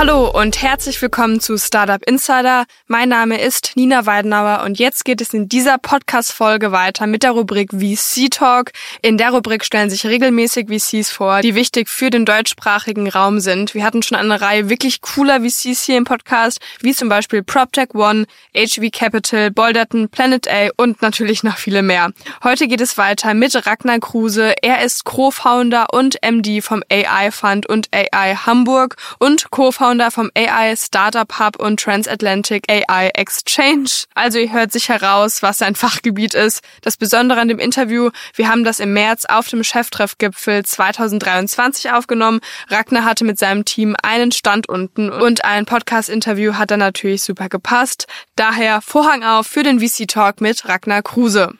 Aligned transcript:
Hallo 0.00 0.30
und 0.30 0.62
herzlich 0.62 1.02
willkommen 1.02 1.40
zu 1.40 1.58
Startup 1.58 2.02
Insider. 2.06 2.64
Mein 2.86 3.10
Name 3.10 3.38
ist 3.38 3.72
Nina 3.74 4.06
Weidenauer 4.06 4.62
und 4.64 4.78
jetzt 4.78 5.04
geht 5.04 5.20
es 5.20 5.34
in 5.34 5.46
dieser 5.46 5.76
Podcast-Folge 5.76 6.72
weiter 6.72 7.06
mit 7.06 7.22
der 7.22 7.32
Rubrik 7.32 7.70
VC 7.70 8.30
Talk. 8.30 8.72
In 9.02 9.18
der 9.18 9.28
Rubrik 9.28 9.62
stellen 9.62 9.90
sich 9.90 10.06
regelmäßig 10.06 10.68
VCs 10.68 11.10
vor, 11.10 11.42
die 11.42 11.54
wichtig 11.54 11.90
für 11.90 12.08
den 12.08 12.24
deutschsprachigen 12.24 13.10
Raum 13.10 13.40
sind. 13.40 13.74
Wir 13.74 13.84
hatten 13.84 14.02
schon 14.02 14.16
eine 14.16 14.40
Reihe 14.40 14.70
wirklich 14.70 15.02
cooler 15.02 15.42
VCs 15.42 15.82
hier 15.82 15.98
im 15.98 16.04
Podcast, 16.04 16.60
wie 16.80 16.94
zum 16.94 17.10
Beispiel 17.10 17.42
PropTech 17.42 17.94
One, 17.94 18.24
HV 18.56 18.90
Capital, 18.90 19.50
Bolderton, 19.50 20.08
Planet 20.08 20.48
A 20.48 20.70
und 20.78 21.02
natürlich 21.02 21.42
noch 21.42 21.58
viele 21.58 21.82
mehr. 21.82 22.10
Heute 22.42 22.68
geht 22.68 22.80
es 22.80 22.96
weiter 22.96 23.34
mit 23.34 23.66
Ragnar 23.66 23.98
Kruse. 23.98 24.54
Er 24.62 24.82
ist 24.82 25.04
Co-Founder 25.04 25.88
und 25.92 26.16
MD 26.22 26.62
vom 26.62 26.82
AI 26.90 27.30
Fund 27.30 27.66
und 27.66 27.88
AI 27.92 28.34
Hamburg 28.46 28.96
und 29.18 29.50
Co-Founder 29.50 29.89
vom 30.10 30.30
AI 30.36 30.76
Startup 30.76 31.38
Hub 31.38 31.56
und 31.58 31.80
Transatlantic 31.80 32.70
AI 32.70 33.10
Exchange. 33.14 34.04
Also 34.14 34.38
ihr 34.38 34.52
hört 34.52 34.70
sich 34.70 34.88
heraus, 34.88 35.42
was 35.42 35.58
sein 35.58 35.74
Fachgebiet 35.76 36.34
ist. 36.34 36.62
Das 36.82 36.96
Besondere 36.96 37.40
an 37.40 37.48
dem 37.48 37.58
Interview, 37.58 38.10
wir 38.34 38.48
haben 38.48 38.62
das 38.62 38.78
im 38.78 38.92
März 38.92 39.24
auf 39.24 39.48
dem 39.48 39.64
Cheftreffgipfel 39.64 40.64
2023 40.64 41.90
aufgenommen. 41.90 42.40
Ragnar 42.68 43.04
hatte 43.04 43.24
mit 43.24 43.38
seinem 43.38 43.64
Team 43.64 43.96
einen 44.02 44.30
Stand 44.30 44.68
unten 44.68 45.10
und 45.10 45.44
ein 45.44 45.66
Podcast-Interview 45.66 46.54
hat 46.54 46.70
dann 46.70 46.80
natürlich 46.80 47.22
super 47.22 47.48
gepasst. 47.48 48.06
Daher 48.36 48.80
Vorhang 48.82 49.24
auf 49.24 49.48
für 49.48 49.64
den 49.64 49.80
VC 49.80 50.06
Talk 50.06 50.40
mit 50.40 50.68
Ragnar 50.68 51.02
Kruse. 51.02 51.52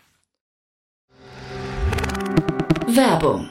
Werbung. 2.86 3.50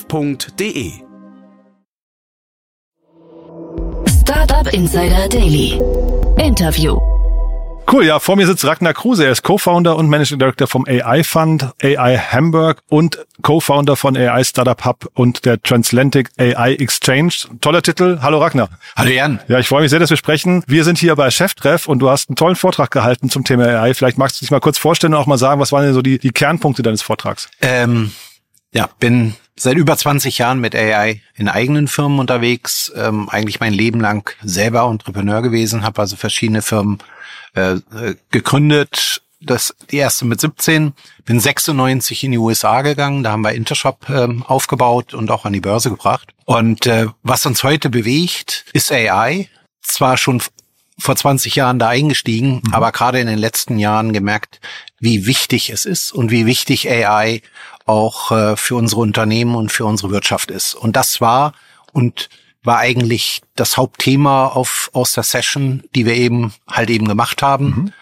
startup.de. 0.01 0.91
Startup 4.07 4.73
Insider 4.73 5.27
Daily. 5.29 5.79
Interview. 6.37 6.99
Cool, 7.91 8.05
ja, 8.05 8.19
vor 8.19 8.35
mir 8.37 8.47
sitzt 8.47 8.63
Ragnar 8.63 8.93
Kruse. 8.93 9.25
Er 9.25 9.31
ist 9.31 9.43
Co-Founder 9.43 9.97
und 9.97 10.07
Managing 10.07 10.39
Director 10.39 10.67
vom 10.67 10.85
AI 10.87 11.23
Fund, 11.23 11.71
AI 11.81 12.17
Hamburg 12.17 12.81
und 12.89 13.25
Co-Founder 13.41 13.95
von 13.95 14.15
AI 14.15 14.43
Startup 14.43 14.85
Hub 14.85 15.09
und 15.13 15.45
der 15.45 15.61
Transatlantic 15.61 16.29
AI 16.37 16.75
Exchange. 16.75 17.33
Toller 17.59 17.81
Titel. 17.81 18.19
Hallo 18.21 18.37
Ragnar. 18.39 18.69
Hallo 18.95 19.09
Jan. 19.09 19.39
Ja, 19.47 19.59
ich 19.59 19.67
freue 19.67 19.81
mich 19.81 19.89
sehr, 19.89 19.99
dass 19.99 20.09
wir 20.09 20.17
sprechen. 20.17 20.63
Wir 20.67 20.83
sind 20.83 20.99
hier 20.99 21.15
bei 21.15 21.29
Cheftreff 21.31 21.87
und 21.87 21.99
du 21.99 22.09
hast 22.09 22.29
einen 22.29 22.37
tollen 22.37 22.55
Vortrag 22.55 22.91
gehalten 22.91 23.29
zum 23.29 23.43
Thema 23.43 23.65
AI. 23.65 23.93
Vielleicht 23.93 24.17
magst 24.17 24.39
du 24.39 24.45
dich 24.45 24.51
mal 24.51 24.61
kurz 24.61 24.77
vorstellen 24.77 25.13
und 25.13 25.19
auch 25.19 25.27
mal 25.27 25.37
sagen, 25.37 25.59
was 25.59 25.71
waren 25.71 25.83
denn 25.83 25.93
so 25.93 26.01
die, 26.01 26.17
die 26.17 26.31
Kernpunkte 26.31 26.83
deines 26.83 27.01
Vortrags? 27.01 27.49
Ähm, 27.61 28.11
ja, 28.73 28.89
bin 28.99 29.35
seit 29.55 29.77
über 29.77 29.95
20 29.95 30.37
Jahren 30.37 30.59
mit 30.59 30.75
AI 30.75 31.21
in 31.35 31.47
eigenen 31.47 31.87
Firmen 31.87 32.19
unterwegs, 32.19 32.91
ähm, 32.95 33.29
eigentlich 33.29 33.59
mein 33.59 33.73
Leben 33.73 33.99
lang 33.99 34.29
selber 34.41 34.83
Entrepreneur 34.83 35.41
gewesen, 35.41 35.83
habe 35.83 36.01
also 36.01 36.15
verschiedene 36.15 36.61
Firmen 36.61 36.99
äh, 37.53 37.75
gegründet. 38.31 39.21
Das 39.43 39.75
die 39.89 39.97
erste 39.97 40.25
mit 40.25 40.39
17, 40.39 40.93
bin 41.25 41.39
96 41.39 42.23
in 42.23 42.31
die 42.31 42.37
USA 42.37 42.83
gegangen, 42.83 43.23
da 43.23 43.31
haben 43.31 43.41
wir 43.41 43.53
Intershop 43.53 44.07
ähm, 44.09 44.43
aufgebaut 44.43 45.15
und 45.15 45.31
auch 45.31 45.45
an 45.45 45.53
die 45.53 45.61
Börse 45.61 45.89
gebracht. 45.89 46.33
Und 46.45 46.85
äh, 46.85 47.07
was 47.23 47.45
uns 47.45 47.63
heute 47.63 47.89
bewegt, 47.89 48.65
ist 48.73 48.91
AI. 48.91 49.49
Zwar 49.81 50.17
schon 50.17 50.43
vor 50.97 51.15
20 51.15 51.55
Jahren 51.55 51.79
da 51.79 51.89
eingestiegen, 51.89 52.61
mhm. 52.63 52.73
aber 52.73 52.91
gerade 52.91 53.19
in 53.19 53.27
den 53.27 53.39
letzten 53.39 53.79
Jahren 53.79 54.13
gemerkt, 54.13 54.59
wie 54.99 55.25
wichtig 55.25 55.69
es 55.69 55.85
ist 55.85 56.11
und 56.11 56.31
wie 56.31 56.45
wichtig 56.45 56.89
AI 56.89 57.41
auch 57.85 58.31
äh, 58.31 58.55
für 58.55 58.75
unsere 58.75 59.01
Unternehmen 59.01 59.55
und 59.55 59.71
für 59.71 59.85
unsere 59.85 60.11
Wirtschaft 60.11 60.51
ist. 60.51 60.75
Und 60.75 60.95
das 60.95 61.21
war 61.21 61.53
und 61.91 62.29
war 62.63 62.77
eigentlich 62.77 63.41
das 63.55 63.77
Hauptthema 63.77 64.47
auf, 64.47 64.91
aus 64.93 65.13
der 65.13 65.23
Session, 65.23 65.83
die 65.95 66.05
wir 66.05 66.13
eben 66.13 66.53
halt 66.69 66.89
eben 66.89 67.07
gemacht 67.07 67.41
haben. 67.41 67.65
Mhm. 67.65 67.93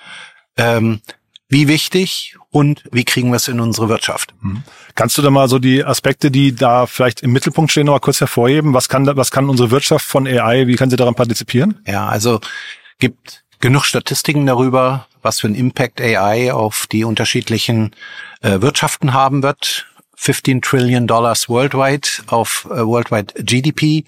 Ähm, 0.58 1.02
wie 1.48 1.68
wichtig 1.68 2.36
und 2.52 2.84
wie 2.92 3.04
kriegen 3.04 3.30
wir 3.30 3.36
es 3.36 3.48
in 3.48 3.60
unsere 3.60 3.90
Wirtschaft? 3.90 4.34
Mhm. 4.42 4.64
Kannst 4.96 5.18
du 5.18 5.22
da 5.22 5.30
mal 5.30 5.48
so 5.48 5.60
die 5.60 5.84
Aspekte, 5.86 6.32
die 6.32 6.56
da 6.56 6.88
vielleicht 6.88 7.22
im 7.22 7.32
Mittelpunkt 7.32 7.72
stehen, 7.72 7.86
noch 7.86 7.94
mal 7.94 8.00
kurz 8.00 8.20
hervorheben? 8.20 8.74
Was 8.74 8.90
kann, 8.90 9.06
was 9.06 9.32
kann 9.32 9.50
unsere 9.50 9.72
Wirtschaft 9.72 10.06
von 10.06 10.28
AI, 10.28 10.68
wie 10.68 10.76
kann 10.76 10.90
sie 10.90 10.96
daran 10.96 11.16
partizipieren? 11.16 11.80
Ja, 11.86 12.08
also 12.08 12.40
gibt 12.98 13.44
genug 13.60 13.86
Statistiken 13.86 14.46
darüber, 14.46 15.08
was 15.22 15.40
für 15.40 15.48
einen 15.48 15.56
Impact 15.56 16.02
AI 16.02 16.52
auf 16.54 16.88
die 16.92 17.04
unterschiedlichen 17.04 17.92
äh, 18.42 18.62
Wirtschaften 18.62 19.14
haben 19.14 19.44
wird. 19.44 19.88
15 20.20 20.62
Trillion 20.62 21.08
Dollars 21.08 21.48
worldwide 21.48 22.10
auf 22.28 22.68
äh, 22.70 22.86
worldwide 22.86 23.42
GDP, 23.42 24.04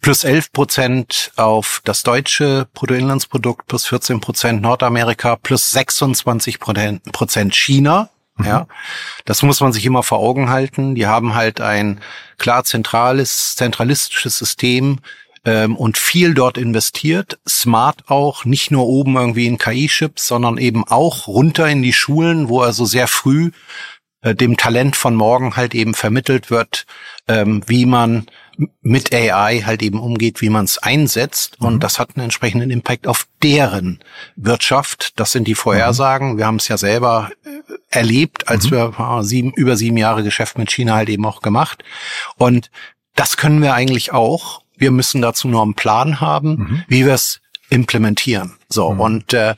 plus 0.00 0.24
11 0.24 0.52
Prozent 0.52 1.32
auf 1.36 1.82
das 1.84 2.02
deutsche 2.02 2.66
Bruttoinlandsprodukt, 2.72 3.66
plus 3.66 3.86
14 3.86 4.20
Prozent 4.20 4.62
Nordamerika, 4.62 5.36
plus 5.36 5.70
26 5.70 6.58
Prozent 6.58 7.54
China. 7.54 8.08
Mhm. 8.36 8.46
Ja, 8.46 8.66
das 9.26 9.42
muss 9.42 9.60
man 9.60 9.74
sich 9.74 9.84
immer 9.84 10.02
vor 10.02 10.20
Augen 10.20 10.48
halten. 10.48 10.94
Die 10.94 11.06
haben 11.06 11.34
halt 11.34 11.60
ein 11.60 12.00
klar 12.38 12.64
zentrales, 12.64 13.54
zentralistisches 13.54 14.38
System, 14.38 15.00
ähm, 15.44 15.76
und 15.76 15.96
viel 15.96 16.34
dort 16.34 16.58
investiert, 16.58 17.38
smart 17.48 18.10
auch, 18.10 18.44
nicht 18.44 18.70
nur 18.70 18.86
oben 18.86 19.16
irgendwie 19.16 19.46
in 19.46 19.56
KI-Chips, 19.56 20.26
sondern 20.26 20.58
eben 20.58 20.86
auch 20.86 21.28
runter 21.28 21.66
in 21.68 21.82
die 21.82 21.94
Schulen, 21.94 22.48
wo 22.48 22.60
also 22.60 22.84
sehr 22.84 23.08
früh 23.08 23.50
äh, 24.22 24.34
dem 24.34 24.56
Talent 24.56 24.96
von 24.96 25.14
morgen 25.14 25.56
halt 25.56 25.74
eben 25.74 25.94
vermittelt 25.94 26.50
wird, 26.50 26.86
ähm, 27.28 27.62
wie 27.66 27.86
man 27.86 28.26
mit 28.82 29.14
AI 29.14 29.62
halt 29.64 29.82
eben 29.82 29.98
umgeht, 29.98 30.42
wie 30.42 30.50
man 30.50 30.64
es 30.64 30.78
einsetzt. 30.78 31.60
Mhm. 31.60 31.66
Und 31.66 31.80
das 31.82 31.98
hat 31.98 32.10
einen 32.16 32.24
entsprechenden 32.24 32.70
Impact 32.70 33.06
auf 33.06 33.26
deren 33.42 34.00
Wirtschaft. 34.36 35.18
Das 35.18 35.32
sind 35.32 35.46
die 35.46 35.54
Vorhersagen. 35.54 36.32
Mhm. 36.32 36.38
Wir 36.38 36.46
haben 36.46 36.56
es 36.56 36.68
ja 36.68 36.76
selber 36.76 37.30
äh, 37.44 37.48
erlebt, 37.88 38.48
als 38.48 38.66
mhm. 38.66 38.70
wir 38.72 38.94
äh, 38.98 39.22
sieben, 39.22 39.52
über 39.52 39.76
sieben 39.76 39.96
Jahre 39.96 40.22
Geschäft 40.22 40.58
mit 40.58 40.70
China 40.70 40.94
halt 40.94 41.08
eben 41.08 41.24
auch 41.24 41.40
gemacht. 41.40 41.82
Und 42.36 42.70
das 43.14 43.36
können 43.36 43.62
wir 43.62 43.74
eigentlich 43.74 44.12
auch. 44.12 44.62
Wir 44.76 44.90
müssen 44.90 45.22
dazu 45.22 45.48
nur 45.48 45.62
einen 45.62 45.74
Plan 45.74 46.20
haben, 46.20 46.50
mhm. 46.50 46.84
wie 46.88 47.06
wir 47.06 47.14
es 47.14 47.40
implementieren. 47.70 48.56
So 48.68 48.92
mhm. 48.92 49.00
und 49.00 49.32
äh, 49.32 49.54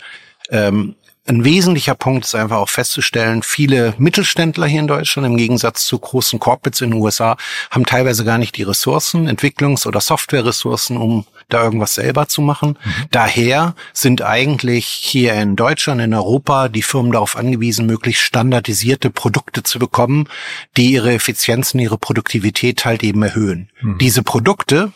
ähm, 0.51 0.97
ein 1.27 1.45
wesentlicher 1.45 1.95
Punkt 1.95 2.25
ist 2.25 2.35
einfach 2.35 2.57
auch 2.57 2.69
festzustellen, 2.69 3.43
viele 3.43 3.95
Mittelständler 3.97 4.67
hier 4.67 4.81
in 4.81 4.89
Deutschland 4.89 5.27
im 5.27 5.37
Gegensatz 5.37 5.87
zu 5.87 5.99
großen 5.99 6.41
Corporates 6.41 6.81
in 6.81 6.91
den 6.91 7.01
USA 7.01 7.37
haben 7.71 7.87
teilweise 7.87 8.25
gar 8.25 8.39
nicht 8.39 8.57
die 8.57 8.65
Ressourcen, 8.65 9.29
Entwicklungs- 9.29 9.87
oder 9.87 10.01
Softwareressourcen, 10.01 10.97
um 10.97 11.25
da 11.49 11.63
irgendwas 11.63 11.95
selber 11.95 12.27
zu 12.27 12.41
machen. 12.41 12.77
Mhm. 12.85 13.05
Daher 13.13 13.75
sind 13.93 14.23
eigentlich 14.23 14.87
hier 14.87 15.35
in 15.35 15.55
Deutschland, 15.55 16.01
in 16.01 16.13
Europa 16.13 16.69
die 16.69 16.83
Firmen 16.83 17.13
darauf 17.13 17.37
angewiesen, 17.37 17.87
möglichst 17.87 18.23
standardisierte 18.23 19.11
Produkte 19.11 19.63
zu 19.63 19.79
bekommen, 19.79 20.29
die 20.77 20.93
ihre 20.93 21.13
Effizienzen, 21.13 21.79
ihre 21.79 21.99
Produktivität 21.99 22.85
halt 22.85 23.05
eben 23.05 23.23
erhöhen. 23.23 23.71
Mhm. 23.81 23.99
Diese 23.99 24.25
Produkte 24.25 24.93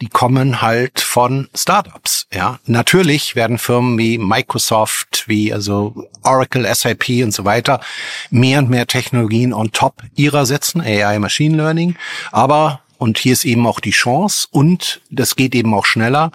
die 0.00 0.08
kommen 0.08 0.60
halt 0.60 1.00
von 1.00 1.48
Startups. 1.54 2.26
Ja, 2.32 2.58
natürlich 2.66 3.36
werden 3.36 3.58
Firmen 3.58 3.96
wie 3.98 4.18
Microsoft, 4.18 5.24
wie 5.26 5.52
also 5.52 6.08
Oracle, 6.22 6.66
SAP 6.74 7.08
und 7.22 7.32
so 7.32 7.44
weiter 7.44 7.80
mehr 8.30 8.58
und 8.58 8.70
mehr 8.70 8.86
Technologien 8.86 9.52
on 9.52 9.70
top 9.72 10.02
ihrer 10.16 10.46
setzen, 10.46 10.80
AI, 10.80 11.18
Machine 11.18 11.56
Learning. 11.56 11.96
Aber 12.32 12.80
und 12.98 13.18
hier 13.18 13.32
ist 13.32 13.44
eben 13.44 13.66
auch 13.66 13.80
die 13.80 13.90
Chance 13.90 14.48
und 14.50 15.00
das 15.10 15.36
geht 15.36 15.54
eben 15.54 15.74
auch 15.74 15.84
schneller. 15.84 16.32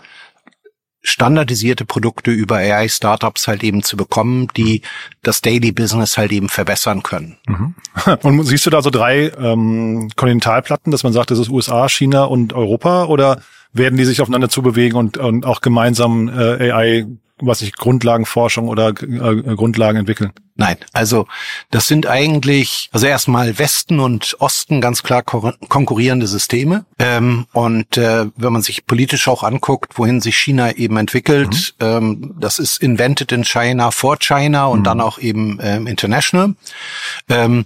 Standardisierte 1.02 1.86
Produkte 1.86 2.32
über 2.32 2.58
AI-Startups 2.58 3.48
halt 3.48 3.64
eben 3.64 3.84
zu 3.84 3.96
bekommen, 3.96 4.48
die 4.58 4.82
das 5.22 5.42
Daily 5.42 5.72
Business 5.72 6.18
halt 6.18 6.32
eben 6.32 6.50
verbessern 6.50 7.04
können. 7.04 7.38
Mhm. 7.48 7.76
Und 8.24 8.44
siehst 8.44 8.66
du 8.66 8.70
da 8.70 8.82
so 8.82 8.90
drei 8.90 9.32
ähm, 9.40 10.10
Kontinentalplatten, 10.16 10.92
dass 10.92 11.04
man 11.04 11.14
sagt, 11.14 11.32
das 11.32 11.40
ist 11.40 11.50
USA, 11.50 11.88
China 11.88 12.26
und 12.26 12.54
Europa 12.54 13.06
oder 13.06 13.42
werden 13.72 13.98
die 13.98 14.06
sich 14.06 14.22
aufeinander 14.22 14.50
zubewegen 14.50 14.98
und, 14.98 15.18
und 15.18 15.46
auch 15.46 15.62
gemeinsam 15.62 16.28
äh, 16.28 16.72
AI 16.72 17.06
was 17.42 17.62
ich 17.62 17.74
Grundlagenforschung 17.74 18.68
oder 18.68 18.90
äh, 18.90 19.56
Grundlagen 19.56 20.00
entwickeln? 20.00 20.32
Nein, 20.56 20.76
also 20.92 21.26
das 21.72 21.88
sind 21.88 22.06
eigentlich, 22.06 22.90
also 22.92 23.08
erstmal 23.08 23.58
Westen 23.60 24.02
und 24.02 24.36
Osten 24.40 24.82
ganz 24.82 25.04
klar 25.04 25.24
konkurrierende 25.24 26.28
Systeme. 26.28 26.86
Ähm, 27.00 27.46
und 27.54 27.96
äh, 27.98 28.26
wenn 28.36 28.54
man 28.54 28.62
sich 28.62 28.86
politisch 28.86 29.30
auch 29.30 29.44
anguckt, 29.44 29.98
wohin 29.98 30.20
sich 30.20 30.38
China 30.38 30.74
eben 30.76 30.98
entwickelt, 30.98 31.76
mhm. 31.80 31.86
ähm, 31.86 32.36
das 32.40 32.60
ist 32.60 32.84
invented 32.84 33.32
in 33.32 33.46
China 33.46 33.92
for 33.92 34.18
China 34.20 34.66
und 34.66 34.80
mhm. 34.80 34.84
dann 34.84 35.02
auch 35.02 35.18
eben 35.18 35.60
ähm, 35.62 35.88
international. 35.88 36.56
Ähm, 37.30 37.66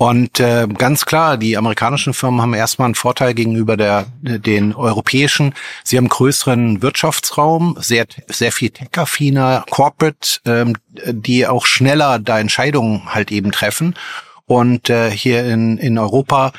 und 0.00 0.40
äh, 0.40 0.66
ganz 0.66 1.04
klar, 1.04 1.36
die 1.36 1.58
amerikanischen 1.58 2.14
Firmen 2.14 2.40
haben 2.40 2.54
erstmal 2.54 2.86
einen 2.86 2.94
Vorteil 2.94 3.34
gegenüber 3.34 3.76
der, 3.76 4.06
den 4.22 4.74
europäischen. 4.74 5.54
Sie 5.84 5.98
haben 5.98 6.08
größeren 6.08 6.80
Wirtschaftsraum, 6.80 7.76
sehr, 7.78 8.06
sehr 8.26 8.50
viel 8.50 8.70
tech-affiner, 8.70 9.66
corporate, 9.68 10.40
ähm, 10.46 10.72
die 11.04 11.46
auch 11.46 11.66
schneller 11.66 12.18
da 12.18 12.40
Entscheidungen 12.40 13.14
halt 13.14 13.30
eben 13.30 13.52
treffen. 13.52 13.94
Und 14.50 14.90
äh, 14.90 15.12
hier 15.12 15.44
in, 15.44 15.78
in 15.78 15.96
Europa, 15.96 16.50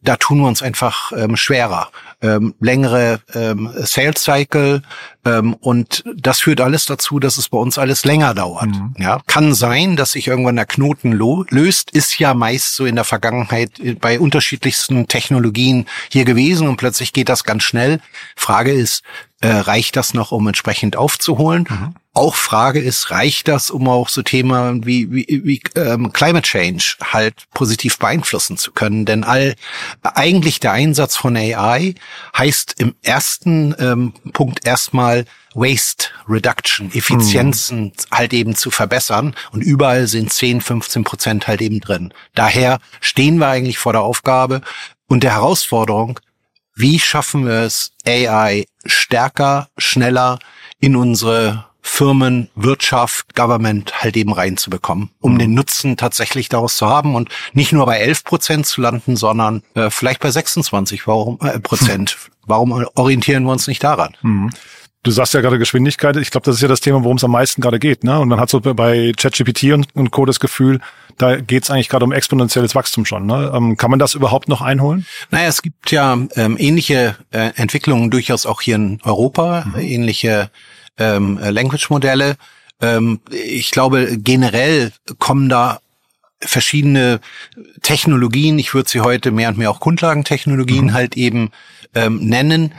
da 0.00 0.16
tun 0.16 0.38
wir 0.38 0.48
uns 0.48 0.62
einfach 0.62 1.12
ähm, 1.12 1.36
schwerer 1.36 1.90
ähm, 2.22 2.54
längere 2.60 3.20
ähm, 3.34 3.70
Sales 3.74 4.22
Cycle 4.22 4.82
ähm, 5.24 5.54
und 5.54 6.02
das 6.16 6.40
führt 6.40 6.60
alles 6.60 6.86
dazu, 6.86 7.18
dass 7.18 7.36
es 7.36 7.48
bei 7.48 7.58
uns 7.58 7.78
alles 7.78 8.04
länger 8.04 8.32
dauert. 8.32 8.68
Mhm. 8.68 8.94
Ja, 8.98 9.20
kann 9.26 9.54
sein, 9.54 9.96
dass 9.96 10.12
sich 10.12 10.28
irgendwann 10.28 10.56
der 10.56 10.66
Knoten 10.66 11.12
löst, 11.12 11.90
ist 11.90 12.18
ja 12.18 12.32
meist 12.32 12.74
so 12.74 12.86
in 12.86 12.94
der 12.94 13.04
Vergangenheit 13.04 13.70
bei 14.00 14.18
unterschiedlichsten 14.18 15.08
Technologien 15.08 15.86
hier 16.10 16.24
gewesen 16.24 16.68
und 16.68 16.76
plötzlich 16.76 17.12
geht 17.12 17.28
das 17.28 17.44
ganz 17.44 17.64
schnell. 17.64 18.00
Frage 18.34 18.72
ist, 18.72 19.02
äh, 19.40 19.48
reicht 19.48 19.96
das 19.96 20.14
noch, 20.14 20.32
um 20.32 20.46
entsprechend 20.46 20.96
aufzuholen? 20.96 21.66
Mhm. 21.68 21.94
Auch 22.14 22.34
Frage 22.34 22.80
ist, 22.80 23.10
reicht 23.10 23.46
das, 23.46 23.70
um 23.70 23.88
auch 23.88 24.08
so 24.08 24.22
Themen 24.22 24.86
wie, 24.86 25.12
wie, 25.12 25.42
wie 25.44 25.60
ähm, 25.74 26.14
Climate 26.14 26.48
Change 26.48 26.96
halt 27.02 27.34
positiv 27.52 27.98
beeinflussen 27.98 28.56
zu 28.56 28.72
können? 28.72 29.04
Denn 29.04 29.22
all 29.22 29.54
eigentlich 30.02 30.58
der 30.60 30.72
Einsatz 30.72 31.16
von 31.16 31.36
AI 31.36 31.94
heißt 32.36 32.76
im 32.78 32.94
ersten 33.02 33.74
ähm, 33.78 34.14
Punkt 34.32 34.66
erstmal 34.66 35.26
Waste 35.54 36.06
Reduction, 36.26 36.90
Effizienzen 36.94 37.84
mhm. 37.84 37.92
halt 38.10 38.32
eben 38.32 38.54
zu 38.54 38.70
verbessern. 38.70 39.34
Und 39.52 39.62
überall 39.62 40.06
sind 40.06 40.32
10, 40.32 40.62
15 40.62 41.04
Prozent 41.04 41.46
halt 41.48 41.60
eben 41.60 41.80
drin. 41.80 42.14
Daher 42.34 42.78
stehen 43.00 43.36
wir 43.36 43.48
eigentlich 43.48 43.76
vor 43.76 43.92
der 43.92 44.02
Aufgabe 44.02 44.62
und 45.06 45.22
der 45.22 45.34
Herausforderung, 45.34 46.20
wie 46.74 46.98
schaffen 46.98 47.46
wir 47.46 47.60
es, 47.62 47.92
AI 48.06 48.66
stärker, 48.88 49.68
schneller 49.76 50.38
in 50.80 50.96
unsere 50.96 51.66
Firmen, 51.86 52.50
Wirtschaft, 52.56 53.34
Government 53.36 54.02
halt 54.02 54.16
eben 54.16 54.32
reinzubekommen, 54.32 55.10
um 55.20 55.34
mhm. 55.34 55.38
den 55.38 55.54
Nutzen 55.54 55.96
tatsächlich 55.96 56.48
daraus 56.48 56.76
zu 56.76 56.86
haben 56.86 57.14
und 57.14 57.30
nicht 57.52 57.72
nur 57.72 57.86
bei 57.86 57.98
11 57.98 58.24
Prozent 58.24 58.66
zu 58.66 58.80
landen, 58.80 59.16
sondern 59.16 59.62
äh, 59.74 59.88
vielleicht 59.88 60.20
bei 60.20 60.30
26 60.30 61.06
warum, 61.06 61.38
äh, 61.42 61.60
Prozent. 61.60 62.16
Warum 62.48 62.86
orientieren 62.94 63.42
wir 63.42 63.50
uns 63.50 63.66
nicht 63.66 63.82
daran? 63.82 64.16
Mhm. 64.22 64.50
Du 65.06 65.12
sagst 65.12 65.34
ja 65.34 65.40
gerade 65.40 65.60
Geschwindigkeit. 65.60 66.16
Ich 66.16 66.32
glaube, 66.32 66.46
das 66.46 66.56
ist 66.56 66.62
ja 66.62 66.66
das 66.66 66.80
Thema, 66.80 67.04
worum 67.04 67.16
es 67.16 67.22
am 67.22 67.30
meisten 67.30 67.62
gerade 67.62 67.78
geht. 67.78 68.02
Ne? 68.02 68.18
Und 68.18 68.28
man 68.28 68.40
hat 68.40 68.50
so 68.50 68.60
bei 68.60 69.12
ChatGPT 69.16 69.72
und, 69.72 69.86
und 69.94 70.10
Co. 70.10 70.24
das 70.24 70.40
Gefühl, 70.40 70.80
da 71.16 71.36
geht 71.36 71.62
es 71.62 71.70
eigentlich 71.70 71.88
gerade 71.88 72.04
um 72.04 72.10
exponentielles 72.10 72.74
Wachstum 72.74 73.04
schon. 73.04 73.24
Ne? 73.24 73.52
Ähm, 73.54 73.76
kann 73.76 73.90
man 73.90 74.00
das 74.00 74.14
überhaupt 74.14 74.48
noch 74.48 74.62
einholen? 74.62 75.06
Naja, 75.30 75.46
es 75.46 75.62
gibt 75.62 75.92
ja 75.92 76.18
ähm, 76.34 76.56
ähnliche 76.58 77.14
äh, 77.30 77.52
Entwicklungen 77.54 78.10
durchaus 78.10 78.46
auch 78.46 78.60
hier 78.60 78.74
in 78.74 78.98
Europa, 79.04 79.66
mhm. 79.66 79.78
ähnliche 79.78 80.50
ähm, 80.98 81.38
Language-Modelle. 81.38 82.34
Ähm, 82.80 83.20
ich 83.30 83.70
glaube, 83.70 84.18
generell 84.18 84.90
kommen 85.20 85.48
da 85.48 85.78
verschiedene 86.40 87.20
Technologien, 87.82 88.58
ich 88.58 88.74
würde 88.74 88.90
sie 88.90 89.02
heute 89.02 89.30
mehr 89.30 89.50
und 89.50 89.58
mehr 89.58 89.70
auch 89.70 89.78
Grundlagentechnologien 89.78 90.86
mhm. 90.86 90.94
halt 90.94 91.16
eben 91.16 91.52
ähm, 91.94 92.18
nennen, 92.26 92.74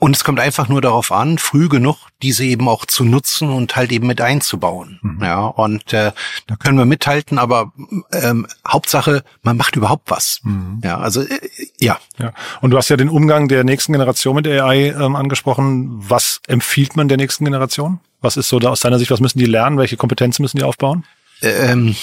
und 0.00 0.16
es 0.16 0.24
kommt 0.24 0.40
einfach 0.40 0.68
nur 0.68 0.80
darauf 0.80 1.12
an, 1.12 1.36
früh 1.36 1.68
genug 1.68 1.98
diese 2.22 2.42
eben 2.44 2.68
auch 2.68 2.86
zu 2.86 3.04
nutzen 3.04 3.50
und 3.50 3.76
halt 3.76 3.92
eben 3.92 4.06
mit 4.06 4.22
einzubauen. 4.22 4.98
Mhm. 5.02 5.22
Ja, 5.22 5.44
und 5.44 5.92
äh, 5.92 6.12
da 6.46 6.56
können 6.56 6.78
wir 6.78 6.86
mithalten, 6.86 7.38
aber 7.38 7.72
ähm, 8.10 8.46
Hauptsache, 8.66 9.22
man 9.42 9.58
macht 9.58 9.76
überhaupt 9.76 10.10
was. 10.10 10.40
Mhm. 10.42 10.80
Ja, 10.82 10.98
also 10.98 11.20
äh, 11.20 11.38
ja. 11.78 11.98
ja. 12.18 12.32
Und 12.62 12.70
du 12.70 12.78
hast 12.78 12.88
ja 12.88 12.96
den 12.96 13.10
Umgang 13.10 13.48
der 13.48 13.62
nächsten 13.62 13.92
Generation 13.92 14.36
mit 14.36 14.46
AI 14.48 14.88
ähm, 14.88 15.16
angesprochen. 15.16 15.88
Was 16.08 16.40
empfiehlt 16.48 16.96
man 16.96 17.08
der 17.08 17.18
nächsten 17.18 17.44
Generation? 17.44 18.00
Was 18.22 18.38
ist 18.38 18.48
so 18.48 18.58
da 18.58 18.70
aus 18.70 18.80
deiner 18.80 18.98
Sicht, 18.98 19.10
was 19.10 19.20
müssen 19.20 19.38
die 19.38 19.46
lernen? 19.46 19.76
Welche 19.76 19.98
Kompetenzen 19.98 20.42
müssen 20.42 20.56
die 20.56 20.64
aufbauen? 20.64 21.04
Ähm, 21.42 21.94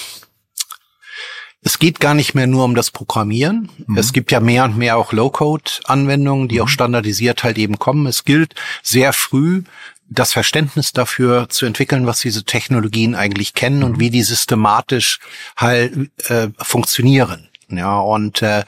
es 1.62 1.78
geht 1.78 2.00
gar 2.00 2.14
nicht 2.14 2.34
mehr 2.34 2.46
nur 2.46 2.64
um 2.64 2.74
das 2.74 2.90
Programmieren. 2.90 3.68
Mhm. 3.86 3.98
Es 3.98 4.12
gibt 4.12 4.30
ja 4.30 4.40
mehr 4.40 4.64
und 4.64 4.76
mehr 4.76 4.96
auch 4.96 5.12
Low-Code-Anwendungen, 5.12 6.48
die 6.48 6.56
mhm. 6.56 6.62
auch 6.62 6.68
standardisiert 6.68 7.42
halt 7.42 7.58
eben 7.58 7.78
kommen. 7.78 8.06
Es 8.06 8.24
gilt 8.24 8.54
sehr 8.82 9.12
früh 9.12 9.62
das 10.10 10.32
Verständnis 10.32 10.92
dafür 10.92 11.48
zu 11.50 11.66
entwickeln, 11.66 12.06
was 12.06 12.20
diese 12.20 12.44
Technologien 12.44 13.14
eigentlich 13.14 13.54
kennen 13.54 13.80
mhm. 13.80 13.84
und 13.84 14.00
wie 14.00 14.10
die 14.10 14.22
systematisch 14.22 15.20
halt 15.56 16.10
äh, 16.28 16.48
funktionieren. 16.58 17.48
Ja, 17.70 17.98
und 17.98 18.40
äh, 18.40 18.64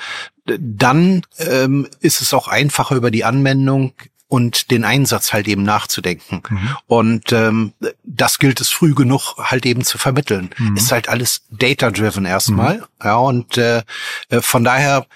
dann 0.58 1.22
ähm, 1.38 1.88
ist 2.00 2.20
es 2.20 2.34
auch 2.34 2.48
einfacher 2.48 2.96
über 2.96 3.10
die 3.10 3.24
Anwendung 3.24 3.92
und 4.30 4.70
den 4.70 4.84
Einsatz 4.84 5.32
halt 5.32 5.48
eben 5.48 5.64
nachzudenken. 5.64 6.42
Mhm. 6.48 6.76
Und 6.86 7.32
ähm, 7.32 7.72
das 8.04 8.38
gilt 8.38 8.60
es 8.60 8.70
früh 8.70 8.94
genug 8.94 9.34
halt 9.38 9.66
eben 9.66 9.84
zu 9.84 9.98
vermitteln. 9.98 10.50
Mhm. 10.56 10.76
Ist 10.76 10.92
halt 10.92 11.08
alles 11.08 11.42
data-driven 11.50 12.24
erstmal. 12.24 12.76
Mhm. 12.78 12.84
Ja, 13.02 13.16
und 13.16 13.58
äh, 13.58 13.82
äh, 14.28 14.40
von 14.40 14.62
daher 14.62 15.06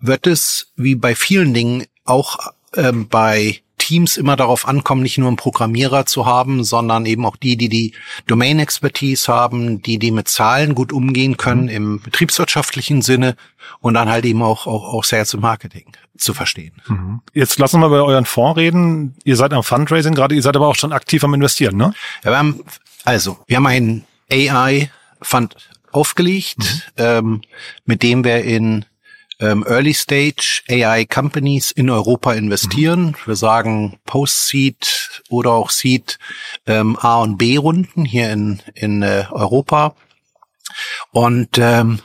wird 0.00 0.26
es 0.26 0.72
wie 0.74 0.96
bei 0.96 1.14
vielen 1.14 1.54
Dingen 1.54 1.84
auch 2.04 2.38
ähm, 2.74 3.08
bei 3.08 3.60
Teams 3.78 4.16
immer 4.16 4.36
darauf 4.36 4.66
ankommen, 4.66 5.02
nicht 5.02 5.18
nur 5.18 5.28
einen 5.28 5.36
Programmierer 5.36 6.06
zu 6.06 6.26
haben, 6.26 6.64
sondern 6.64 7.06
eben 7.06 7.24
auch 7.24 7.36
die, 7.36 7.56
die 7.56 7.68
die 7.68 7.92
Domain-Expertise 8.26 9.32
haben, 9.32 9.82
die 9.82 9.98
die 9.98 10.10
mit 10.10 10.28
Zahlen 10.28 10.74
gut 10.74 10.92
umgehen 10.92 11.36
können 11.36 11.64
mhm. 11.64 11.68
im 11.68 12.00
betriebswirtschaftlichen 12.00 13.02
Sinne 13.02 13.36
und 13.80 13.94
dann 13.94 14.08
halt 14.08 14.24
eben 14.24 14.42
auch, 14.42 14.66
auch, 14.66 14.92
auch 14.92 15.04
Sales 15.04 15.34
und 15.34 15.40
Marketing 15.40 15.86
zu 16.16 16.34
verstehen. 16.34 16.72
Mhm. 16.88 17.20
Jetzt 17.34 17.58
lassen 17.58 17.76
wir 17.80 17.88
mal 17.88 17.98
über 17.98 18.04
euren 18.04 18.24
Fonds 18.24 18.56
reden. 18.56 19.14
Ihr 19.24 19.36
seid 19.36 19.52
am 19.52 19.62
Fundraising 19.62 20.14
gerade, 20.14 20.34
ihr 20.34 20.42
seid 20.42 20.56
aber 20.56 20.68
auch 20.68 20.76
schon 20.76 20.92
aktiv 20.92 21.22
am 21.24 21.34
Investieren, 21.34 21.76
ne? 21.76 21.92
Ja, 22.24 22.30
wir 22.30 22.38
haben, 22.38 22.60
also, 23.04 23.38
wir 23.46 23.56
haben 23.56 23.66
einen 23.66 24.04
AI-Fund 24.30 25.56
aufgelegt, 25.92 26.58
mhm. 26.58 26.80
ähm, 26.96 27.40
mit 27.84 28.02
dem 28.02 28.24
wir 28.24 28.42
in 28.42 28.84
ähm, 29.40 29.64
Early 29.66 29.94
Stage 29.94 30.62
AI 30.68 31.04
Companies 31.04 31.70
in 31.70 31.90
Europa 31.90 32.32
investieren. 32.32 33.06
Mhm. 33.06 33.16
Wir 33.26 33.36
sagen 33.36 33.98
Post-Seed 34.06 35.22
oder 35.28 35.52
auch 35.52 35.70
Seed 35.70 36.18
ähm, 36.66 36.96
A 37.00 37.20
und 37.22 37.36
B 37.36 37.56
Runden 37.56 38.04
hier 38.04 38.32
in, 38.32 38.62
in 38.74 39.02
äh, 39.02 39.24
Europa. 39.30 39.94
Und 41.12 41.58
ähm, 41.58 42.00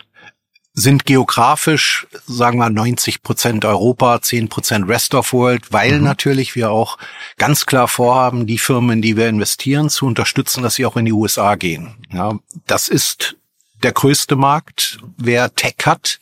sind 0.73 1.05
geografisch, 1.05 2.07
sagen 2.25 2.57
wir 2.57 2.69
90 2.69 3.23
Prozent 3.23 3.65
Europa, 3.65 4.21
10 4.21 4.47
Prozent 4.47 4.87
Rest 4.87 5.13
of 5.15 5.33
World, 5.33 5.73
weil 5.73 5.97
mhm. 5.97 6.05
natürlich 6.05 6.55
wir 6.55 6.71
auch 6.71 6.97
ganz 7.37 7.65
klar 7.65 7.87
vorhaben, 7.87 8.47
die 8.47 8.57
Firmen, 8.57 8.97
in 8.97 9.01
die 9.01 9.17
wir 9.17 9.27
investieren, 9.27 9.89
zu 9.89 10.05
unterstützen, 10.05 10.63
dass 10.63 10.75
sie 10.75 10.85
auch 10.85 10.95
in 10.95 11.05
die 11.05 11.11
USA 11.11 11.55
gehen. 11.55 11.95
Ja, 12.13 12.39
das 12.67 12.87
ist 12.87 13.35
der 13.83 13.91
größte 13.91 14.35
Markt. 14.35 14.99
Wer 15.17 15.53
Tech 15.55 15.75
hat, 15.85 16.19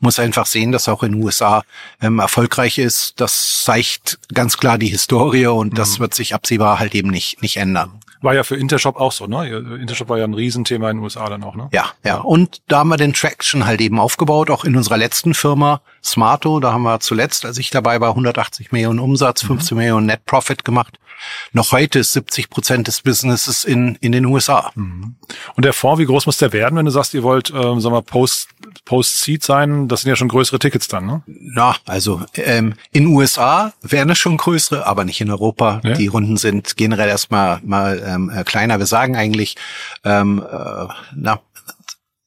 muss 0.00 0.18
einfach 0.18 0.46
sehen, 0.46 0.72
dass 0.72 0.88
auch 0.88 1.02
in 1.02 1.12
den 1.12 1.22
USA 1.22 1.62
ähm, 2.00 2.18
erfolgreich 2.18 2.78
ist. 2.78 3.20
Das 3.20 3.62
zeigt 3.64 4.18
ganz 4.32 4.56
klar 4.58 4.78
die 4.78 4.88
Historie 4.88 5.46
und 5.46 5.72
mhm. 5.72 5.76
das 5.76 6.00
wird 6.00 6.14
sich 6.14 6.34
absehbar 6.34 6.78
halt 6.78 6.94
eben 6.94 7.10
nicht, 7.10 7.42
nicht 7.42 7.56
ändern. 7.56 8.00
War 8.22 8.34
ja 8.34 8.44
für 8.44 8.56
Intershop 8.56 8.96
auch 8.96 9.10
so, 9.10 9.26
ne? 9.26 9.48
Intershop 9.80 10.08
war 10.08 10.16
ja 10.16 10.24
ein 10.24 10.34
Riesenthema 10.34 10.90
in 10.90 10.98
den 10.98 11.02
USA 11.02 11.28
dann 11.28 11.42
auch, 11.42 11.56
ne? 11.56 11.68
Ja, 11.72 11.86
ja. 12.04 12.18
Und 12.18 12.62
da 12.68 12.78
haben 12.78 12.88
wir 12.88 12.96
den 12.96 13.14
Traction 13.14 13.66
halt 13.66 13.80
eben 13.80 13.98
aufgebaut, 13.98 14.48
auch 14.48 14.64
in 14.64 14.76
unserer 14.76 14.96
letzten 14.96 15.34
Firma 15.34 15.80
Smarto. 16.04 16.60
Da 16.60 16.72
haben 16.72 16.84
wir 16.84 17.00
zuletzt, 17.00 17.44
als 17.44 17.58
ich 17.58 17.70
dabei 17.70 18.00
war, 18.00 18.10
180 18.10 18.70
Millionen 18.70 19.00
Umsatz, 19.00 19.42
15 19.42 19.74
mhm. 19.74 19.80
Millionen 19.80 20.06
Net 20.06 20.24
Profit 20.24 20.64
gemacht. 20.64 20.98
Noch 21.52 21.72
heute 21.72 21.98
ist 21.98 22.12
70 22.12 22.50
Prozent 22.50 22.88
des 22.88 23.02
Businesses 23.02 23.64
in, 23.64 23.96
in 23.96 24.12
den 24.12 24.26
USA. 24.26 24.70
Mhm. 24.74 25.16
Und 25.54 25.64
der 25.64 25.72
Fonds, 25.72 26.00
wie 26.00 26.06
groß 26.06 26.26
muss 26.26 26.38
der 26.38 26.52
werden, 26.52 26.76
wenn 26.76 26.84
du 26.84 26.90
sagst, 26.90 27.14
ihr 27.14 27.22
wollt, 27.22 27.50
ähm, 27.50 27.80
sagen 27.80 27.94
wir, 27.94 28.02
Post, 28.02 28.48
Post-Seed 28.84 29.42
sein? 29.42 29.88
Das 29.88 30.02
sind 30.02 30.10
ja 30.10 30.16
schon 30.16 30.28
größere 30.28 30.58
Tickets 30.58 30.88
dann, 30.88 31.06
ne? 31.06 31.22
Na, 31.26 31.76
also 31.86 32.22
ähm, 32.34 32.74
in 32.92 33.06
USA 33.06 33.72
wären 33.82 34.10
es 34.10 34.18
schon 34.18 34.36
größere, 34.36 34.86
aber 34.86 35.04
nicht 35.04 35.20
in 35.20 35.30
Europa. 35.30 35.80
Ja. 35.84 35.94
Die 35.94 36.06
Runden 36.06 36.36
sind 36.36 36.76
generell 36.76 37.08
erstmal 37.08 37.60
mal 37.64 38.02
ähm, 38.04 38.30
äh, 38.30 38.44
kleiner. 38.44 38.78
Wir 38.78 38.86
sagen 38.86 39.16
eigentlich, 39.16 39.56
ähm, 40.04 40.42
äh, 40.50 40.86
na, 41.14 41.40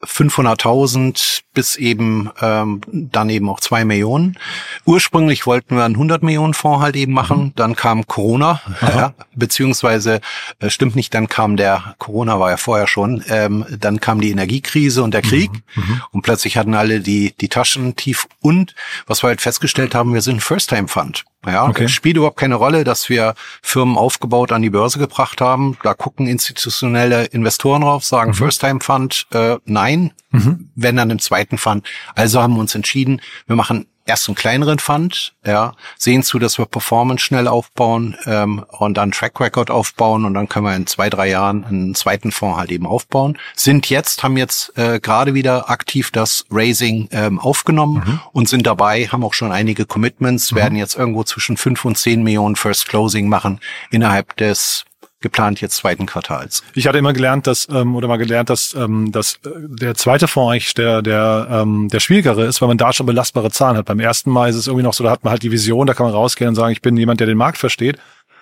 500.000 0.06 1.42
bis 1.54 1.76
eben 1.76 2.30
ähm, 2.42 2.82
dann 2.92 3.30
eben 3.30 3.50
auch 3.50 3.60
zwei 3.60 3.86
Millionen. 3.86 4.38
Ursprünglich 4.86 5.46
wollten 5.48 5.76
wir 5.76 5.84
einen 5.84 5.96
100 5.96 6.22
Millionen 6.22 6.54
Fonds 6.54 6.82
halt 6.82 6.96
eben 6.96 7.14
machen, 7.14 7.38
mhm. 7.38 7.54
dann 7.56 7.76
kam 7.76 8.06
Corona, 8.08 8.62
ja, 8.82 9.14
beziehungsweise 9.36 10.20
äh, 10.60 10.70
stimmt 10.70 10.96
nicht, 10.96 11.14
dann 11.14 11.28
kam 11.28 11.58
der 11.58 11.96
Corona 11.98 12.40
war 12.40 12.52
ja 12.52 12.58
vorher 12.58 12.88
schon, 12.88 13.24
ähm, 13.30 13.66
dann 13.70 14.00
kam 14.00 14.22
die 14.22 14.32
Energiekrise 14.32 15.02
und 15.02 15.14
der 15.14 15.24
mhm. 15.24 15.28
Krieg 15.30 15.52
mhm. 15.76 16.02
Und 16.12 16.22
plötzlich 16.22 16.58
hatten 16.58 16.76
alle 16.76 17.00
die 17.00 17.34
die 17.40 17.50
Taschen 17.50 17.96
tief 17.96 18.28
und 18.42 18.76
was 19.08 19.24
wir 19.24 19.28
halt 19.28 19.42
festgestellt 19.42 19.96
haben, 19.96 20.14
wir 20.14 20.22
sind 20.22 20.44
First-Time 20.44 20.88
Fund. 20.88 21.26
Ja, 21.46 21.68
okay. 21.68 21.88
spielt 21.88 22.18
überhaupt 22.18 22.38
keine 22.38 22.56
Rolle, 22.56 22.84
dass 22.84 23.10
wir 23.10 23.36
Firmen 23.62 23.98
aufgebaut 23.98 24.52
an 24.52 24.62
die 24.62 24.70
Börse 24.70 25.00
gebracht 25.00 25.42
haben. 25.42 25.78
Da 25.84 25.94
gucken 25.94 26.28
institutionelle 26.28 27.26
Investoren 27.26 27.82
drauf, 27.82 28.04
sagen 28.04 28.32
mhm. 28.32 28.36
First-Time-Fund, 28.36 29.28
äh, 29.32 29.58
nein, 29.66 30.14
mhm. 30.32 30.70
wenn 30.76 30.96
dann 30.96 31.10
im 31.10 31.20
zweiten 31.20 31.58
Fund. 31.58 31.88
Also 32.16 32.42
haben 32.42 32.54
wir 32.54 32.60
uns 32.60 32.76
entschieden, 32.76 33.22
wir 33.48 33.56
machen 33.56 33.88
erst 34.06 34.28
einen 34.28 34.36
kleineren 34.36 34.80
Fund, 34.80 35.34
ja, 35.46 35.74
sehen 35.98 36.24
zu, 36.24 36.40
dass 36.40 36.58
wir 36.58 36.66
Performance 36.66 37.24
schnell 37.24 37.48
aufbauen 37.48 38.16
ähm, 38.26 38.64
und 38.70 38.96
dann 38.96 39.12
Track 39.12 39.40
Record 39.40 39.72
aufbauen 39.72 40.26
und 40.26 40.34
dann 40.36 40.48
können 40.48 40.66
wir 40.66 40.76
in 40.76 40.88
zwei, 40.88 41.10
drei 41.10 41.30
Jahren 41.30 41.66
einen 41.66 41.96
zweiten 41.96 42.32
Fonds 42.32 42.58
halt 42.58 42.72
eben 42.72 42.86
aufbauen. 42.86 43.38
Sind 43.56 43.90
jetzt, 43.90 44.24
haben 44.24 44.38
jetzt 44.38 44.78
äh, 44.78 45.00
gerade 45.00 45.34
wieder 45.34 45.70
aktiv 45.70 46.12
das 46.12 46.46
Raising 46.52 47.10
ähm, 47.12 47.40
aufgenommen 47.40 48.04
mhm. 48.06 48.20
und 48.32 48.48
sind 48.48 48.68
dabei, 48.68 49.08
haben 49.08 49.24
auch 49.24 49.34
schon 49.34 49.52
einige 49.52 49.86
Commitments, 49.86 50.52
mhm. 50.52 50.56
werden 50.58 50.78
jetzt 50.78 50.96
irgendwo 50.96 51.24
zwischen 51.24 51.58
fünf 51.58 51.84
und 51.84 51.98
zehn 51.98 52.24
Millionen 52.24 52.56
First 52.56 52.88
Closing 52.88 53.28
machen 53.28 53.60
innerhalb 53.90 54.38
des 54.38 54.86
geplant 55.26 55.60
jetzt 55.60 55.78
zweiten 55.78 56.06
Quartals. 56.06 56.64
Ich 56.76 56.88
hatte 56.88 57.00
immer 57.00 57.12
gelernt, 57.12 57.48
dass 57.48 57.68
ähm, 57.70 57.96
oder 57.96 58.08
mal 58.08 58.18
gelernt, 58.18 58.52
dass 58.52 58.76
ähm, 58.76 59.12
dass 59.12 59.40
äh, 59.46 59.50
der 59.56 59.96
zweite 59.96 60.28
Fonds 60.28 60.54
eigentlich 60.54 60.74
der 60.76 61.02
der 61.02 61.48
ähm, 61.50 61.90
der 61.90 62.00
schwierigere 62.00 62.46
ist, 62.46 62.62
weil 62.62 62.68
man 62.68 62.78
da 62.78 62.94
schon 62.94 63.08
belastbare 63.08 63.50
Zahlen 63.50 63.76
hat. 63.76 63.86
Beim 63.86 64.00
ersten 64.00 64.30
Mal 64.30 64.50
ist 64.50 64.56
es 64.56 64.68
irgendwie 64.68 64.84
noch 64.84 64.94
so, 64.94 65.04
da 65.04 65.10
hat 65.10 65.24
man 65.24 65.32
halt 65.32 65.42
die 65.42 65.52
Vision, 65.52 65.88
da 65.88 65.96
kann 65.96 66.06
man 66.06 66.14
rausgehen 66.14 66.50
und 66.50 66.56
sagen, 66.56 66.72
ich 66.72 66.82
bin 66.82 66.96
jemand, 66.96 67.20
der 67.20 67.28
den 67.28 67.38
Markt 67.38 67.58
versteht. 67.58 67.98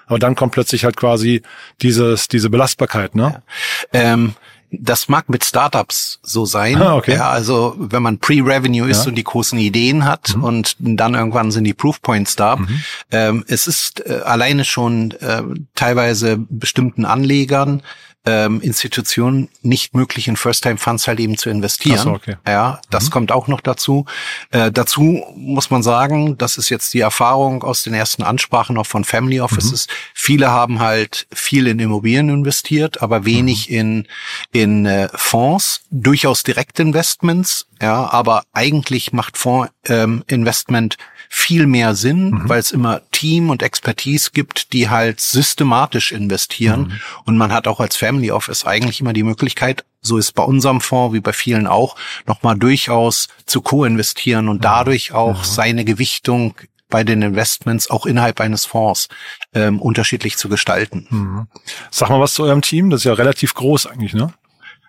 Aber 0.06 0.20
dann 0.20 0.36
kommt 0.36 0.52
plötzlich 0.52 0.84
halt 0.84 0.98
quasi 0.98 1.42
dieses 1.82 2.28
diese 2.28 2.50
Belastbarkeit, 2.50 3.16
ne? 3.16 3.42
Ja. 3.94 4.13
Ähm, 4.13 4.36
das 4.82 5.10
mag 5.10 5.30
mit 5.30 5.44
Startups 5.44 6.20
so 6.24 6.46
sein. 6.46 6.82
Ah, 6.82 6.96
okay. 6.96 7.13
Ja, 7.15 7.30
also 7.30 7.75
wenn 7.77 8.03
man 8.03 8.20
Pre-Revenue 8.20 8.89
ist 8.89 9.03
ja. 9.03 9.10
und 9.10 9.15
die 9.15 9.24
großen 9.24 9.60
Ideen 9.60 10.06
hat 10.06 10.36
mhm. 10.36 10.44
und 10.44 10.75
dann 10.80 11.13
irgendwann 11.13 11.51
sind 11.51 11.65
die 11.65 11.74
Proof 11.74 12.01
Points 12.01 12.36
da. 12.36 12.58
Mhm. 12.58 12.84
Ähm, 13.12 13.46
es 13.48 13.68
ist 13.68 14.06
äh, 14.06 14.22
alleine 14.24 14.65
schon 14.65 15.12
äh, 15.12 15.44
teilweise 15.75 16.38
bestimmten 16.38 17.06
Anlegern 17.06 17.82
ähm, 18.25 18.62
Institutionen 18.62 19.50
nicht 19.62 19.94
möglich 19.94 20.27
in 20.27 20.38
First-Time-Funds 20.38 21.08
halt 21.08 21.20
eben 21.20 21.38
zu 21.38 21.50
investieren. 21.50 21.98
So, 21.98 22.12
okay. 22.12 22.36
Ja, 22.48 22.80
das 22.89 23.06
mhm. 23.06 23.10
kommt 23.10 23.32
auch 23.32 23.48
noch 23.48 23.62
dazu. 23.62 24.06
Äh, 24.51 24.72
dazu 24.72 25.24
muss 25.36 25.70
man 25.70 25.84
sagen, 25.84 26.38
das 26.38 26.58
ist 26.58 26.70
jetzt 26.70 26.94
die 26.94 27.01
Erfahrung 27.01 27.63
aus 27.63 27.84
den 27.84 27.94
ersten 27.94 28.24
Ansprachen 28.24 28.77
auch 28.77 28.88
von 28.88 29.03
Family 29.03 29.42
Offices. 29.42 29.88
Mhm. 29.88 29.92
Viele 30.13 30.51
haben 30.51 30.80
halt 30.80 31.27
viel 31.34 31.68
in 31.68 31.80
Immobilien 31.80 32.30
investiert, 32.30 33.01
aber 33.01 33.25
wenig 33.25 33.70
mhm. 33.70 33.75
in 33.75 34.08
in 34.51 34.86
äh, 34.86 35.10
Fonds, 35.13 35.82
durchaus 35.92 36.44
Direktinvestments. 36.44 37.68
Ja, 37.82 38.10
aber 38.10 38.44
eigentlich 38.53 39.12
macht 39.12 39.38
Fondsinvestment 39.38 40.98
ähm, 41.00 41.03
viel 41.36 41.66
mehr 41.66 41.96
Sinn, 41.96 42.30
mhm. 42.30 42.48
weil 42.48 42.60
es 42.60 42.72
immer 42.72 43.02
Team 43.12 43.50
und 43.50 43.63
Expertise 43.63 44.30
gibt, 44.32 44.72
die 44.72 44.90
halt 44.90 45.20
systematisch 45.20 46.12
investieren. 46.12 46.82
Mhm. 46.82 47.02
Und 47.25 47.38
man 47.38 47.52
hat 47.52 47.68
auch 47.68 47.80
als 47.80 47.96
Family 47.96 48.30
Office 48.30 48.68
eigentlich 48.68 49.02
immer 49.02 49.13
die 49.13 49.24
Möglichkeit, 49.24 49.84
so 50.00 50.18
ist 50.18 50.34
bei 50.34 50.44
unserem 50.44 50.80
Fonds 50.80 51.16
wie 51.16 51.22
bei 51.22 51.34
vielen 51.34 51.66
auch, 51.66 51.96
nochmal 52.28 52.56
durchaus 52.56 53.30
zu 53.48 53.62
co-investieren 53.62 54.48
und 54.48 54.58
mhm. 54.58 54.62
dadurch 54.62 55.13
auch 55.13 55.40
mhm. 55.40 55.44
seine 55.44 55.86
Gewichtung 55.86 56.54
bei 56.92 57.04
den 57.04 57.24
Investments 57.24 57.90
auch 57.90 58.06
innerhalb 58.06 58.40
eines 58.40 58.66
Fonds 58.66 59.10
ähm, 59.56 59.82
unterschiedlich 59.82 60.38
zu 60.38 60.50
gestalten. 60.50 61.08
Mhm. 61.10 61.48
Sag 61.90 62.10
mal 62.10 62.20
was 62.20 62.36
zu 62.36 62.44
eurem 62.44 62.62
Team, 62.62 62.92
das 62.92 63.02
ist 63.02 63.06
ja 63.06 63.13
relativ 63.13 63.56
groß 63.56 63.88
eigentlich, 63.88 64.13
ne? 64.13 64.32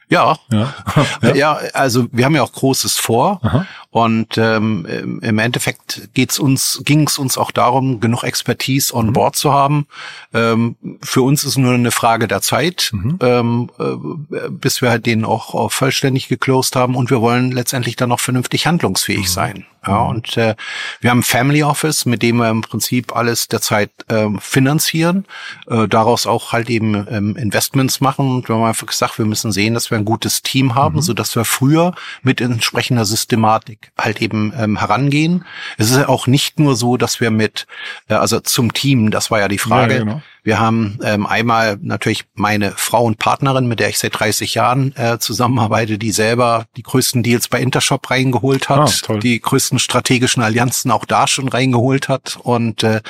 Ja. 0.09 0.39
Ja. 0.51 0.75
ja, 1.35 1.59
also 1.73 2.07
wir 2.13 2.25
haben 2.25 2.35
ja 2.35 2.43
auch 2.43 2.53
Großes 2.53 2.99
vor 2.99 3.41
Aha. 3.43 3.67
Und 3.95 4.39
ähm, 4.39 5.21
im 5.23 5.39
Endeffekt 5.39 6.09
geht's 6.15 6.41
uns, 6.41 6.83
ging 6.85 7.07
es 7.07 7.17
uns 7.17 7.39
auch 7.39 7.53
darum, 7.53 8.01
genug 8.01 8.25
Expertise 8.25 8.93
on 8.93 9.07
mhm. 9.07 9.13
board 9.13 9.37
zu 9.37 9.53
haben. 9.53 9.87
Ähm, 10.33 10.75
für 11.01 11.23
uns 11.23 11.45
ist 11.45 11.59
nur 11.59 11.75
eine 11.75 11.93
Frage 11.93 12.27
der 12.27 12.41
Zeit, 12.41 12.91
mhm. 12.93 13.19
ähm, 13.21 13.71
äh, 13.79 14.51
bis 14.51 14.83
wir 14.83 14.91
halt 14.91 15.07
den 15.07 15.25
auch, 15.25 15.55
auch 15.55 15.71
vollständig 15.71 16.27
geclosed 16.27 16.75
haben 16.75 16.97
und 16.97 17.09
wir 17.09 17.21
wollen 17.21 17.53
letztendlich 17.53 17.95
dann 17.95 18.09
noch 18.09 18.19
vernünftig 18.19 18.67
handlungsfähig 18.67 19.29
mhm. 19.29 19.33
sein. 19.33 19.67
Ja, 19.87 20.05
mhm. 20.05 20.09
und 20.11 20.37
äh, 20.37 20.55
wir 21.01 21.11
haben 21.11 21.21
ein 21.21 21.25
Family 21.25 21.63
Office, 21.63 22.07
mit 22.07 22.23
dem 22.23 22.37
wir 22.37 22.49
im 22.51 22.63
Prinzip 22.63 23.15
alles 23.15 23.49
derzeit 23.49 23.91
ähm, 24.09 24.39
finanzieren, 24.41 25.27
äh, 25.67 25.89
daraus 25.89 26.27
auch 26.27 26.53
halt 26.53 26.71
eben 26.71 27.07
ähm, 27.11 27.37
Investments 27.37 28.01
machen. 28.01 28.31
Und 28.31 28.49
wir 28.49 28.57
haben 28.57 28.65
einfach 28.65 28.87
gesagt, 28.87 29.19
wir 29.19 29.27
müssen 29.27 29.53
sehen, 29.53 29.75
dass 29.75 29.91
wir 29.91 29.99
ein 29.99 30.05
gutes 30.05 30.43
Team 30.43 30.75
haben, 30.75 30.97
mhm. 30.97 31.03
so 31.03 31.15
dass 31.15 31.35
wir 31.37 31.45
früher 31.45 31.95
mit 32.23 32.41
entsprechender 32.41 33.05
Systematik 33.05 33.93
halt 33.99 34.21
eben 34.23 34.53
ähm, 34.59 34.79
herangehen. 34.79 35.45
Es 35.79 35.91
ist 35.91 36.09
auch 36.09 36.27
nicht 36.27 36.59
nur 36.59 36.77
so, 36.77 36.97
dass 36.97 37.21
wir 37.21 37.31
mit, 37.31 37.67
äh, 38.09 38.15
also 38.15 38.41
zum 38.41 38.73
Team, 38.73 39.11
das 39.11 39.31
war 39.31 39.41
ja 39.41 39.49
die 39.49 39.59
Frage. 39.59 39.95
Ja, 39.95 39.99
genau. 40.01 40.23
Wir 40.45 40.61
haben 40.61 40.99
ähm, 41.03 41.27
einmal 41.27 41.79
natürlich 41.81 42.27
meine 42.35 42.73
Frau 42.73 43.05
und 43.05 43.19
Partnerin, 43.19 43.67
mit 43.67 43.81
der 43.81 43.89
ich 43.89 43.99
seit 43.99 44.21
30 44.21 44.55
Jahren 44.55 44.95
äh, 44.95 45.19
zusammenarbeite, 45.19 45.97
die 45.97 46.13
selber 46.13 46.67
die 46.77 46.83
größten 46.83 47.23
Deals 47.23 47.49
bei 47.49 47.61
Intershop 47.61 48.11
reingeholt 48.11 48.69
hat, 48.69 49.05
ah, 49.09 49.15
die 49.17 49.41
größten 49.41 49.79
strategischen 49.79 50.43
Allianzen 50.43 50.91
auch 50.91 51.07
da 51.07 51.27
schon 51.27 51.49
reingeholt 51.49 52.11
hat 52.11 52.39
und 52.43 52.83
äh, 52.83 53.01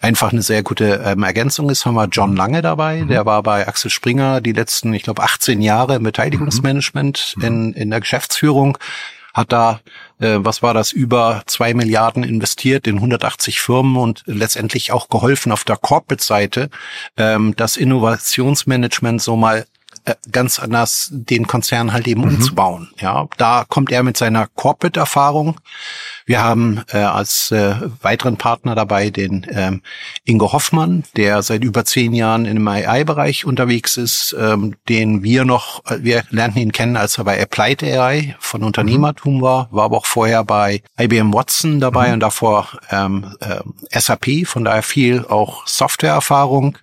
einfach 0.00 0.32
eine 0.32 0.40
sehr 0.40 0.62
gute 0.62 1.02
ähm, 1.04 1.24
Ergänzung 1.24 1.68
ist, 1.68 1.84
haben 1.84 1.94
wir 1.94 2.06
John 2.06 2.34
Lange 2.34 2.62
dabei. 2.62 3.02
Mhm. 3.02 3.08
Der 3.08 3.26
war 3.26 3.42
bei 3.42 3.68
Axel 3.68 3.90
Springer 3.90 4.40
die 4.40 4.52
letzten, 4.52 4.94
ich 4.94 5.02
glaube, 5.02 5.22
18 5.22 5.60
Jahre 5.60 5.96
im 5.96 6.04
Beteiligungsmanagement 6.04 7.34
mhm. 7.36 7.44
in, 7.44 7.72
in 7.74 7.90
der 7.90 8.00
Geschäftsführung 8.00 8.78
hat 9.38 9.52
da, 9.52 9.80
äh, 10.18 10.36
was 10.38 10.62
war 10.62 10.74
das, 10.74 10.92
über 10.92 11.42
zwei 11.46 11.72
Milliarden 11.74 12.24
investiert 12.24 12.86
in 12.86 12.96
180 12.96 13.60
Firmen 13.60 13.96
und 13.96 14.22
letztendlich 14.26 14.92
auch 14.92 15.08
geholfen 15.08 15.52
auf 15.52 15.64
der 15.64 15.76
Corporate-Seite, 15.76 16.70
ähm, 17.16 17.54
das 17.56 17.76
Innovationsmanagement 17.76 19.22
so 19.22 19.36
mal 19.36 19.66
äh, 20.04 20.14
ganz 20.32 20.58
anders 20.58 21.08
den 21.12 21.46
Konzern 21.46 21.92
halt 21.92 22.08
eben 22.08 22.22
mhm. 22.22 22.36
umzubauen. 22.36 22.90
Ja, 23.00 23.28
da 23.36 23.64
kommt 23.68 23.92
er 23.92 24.02
mit 24.02 24.16
seiner 24.16 24.46
Corporate-Erfahrung 24.48 25.60
wir 26.28 26.42
haben 26.42 26.82
äh, 26.92 26.98
als 26.98 27.50
äh, 27.52 27.74
weiteren 28.02 28.36
Partner 28.36 28.74
dabei 28.74 29.08
den 29.08 29.46
ähm, 29.50 29.80
Ingo 30.24 30.52
Hoffmann, 30.52 31.04
der 31.16 31.40
seit 31.40 31.64
über 31.64 31.86
zehn 31.86 32.12
Jahren 32.12 32.44
im 32.44 32.68
AI-Bereich 32.68 33.46
unterwegs 33.46 33.96
ist, 33.96 34.36
ähm, 34.38 34.76
den 34.90 35.22
wir 35.22 35.46
noch, 35.46 35.86
äh, 35.86 36.00
wir 36.02 36.24
lernten 36.28 36.58
ihn 36.58 36.72
kennen, 36.72 36.98
als 36.98 37.16
er 37.16 37.24
bei 37.24 37.40
Applied 37.40 37.82
AI 37.82 38.36
von 38.40 38.62
Unternehmertum 38.62 39.40
war, 39.40 39.68
war 39.70 39.86
aber 39.86 39.96
auch 39.96 40.06
vorher 40.06 40.44
bei 40.44 40.82
IBM 41.00 41.32
Watson 41.32 41.80
dabei 41.80 42.08
mhm. 42.08 42.14
und 42.14 42.20
davor 42.20 42.68
ähm, 42.90 43.34
äh, 43.40 43.98
SAP, 43.98 44.46
von 44.46 44.66
daher 44.66 44.82
viel 44.82 45.24
auch 45.24 45.66
Softwareerfahrung. 45.66 46.76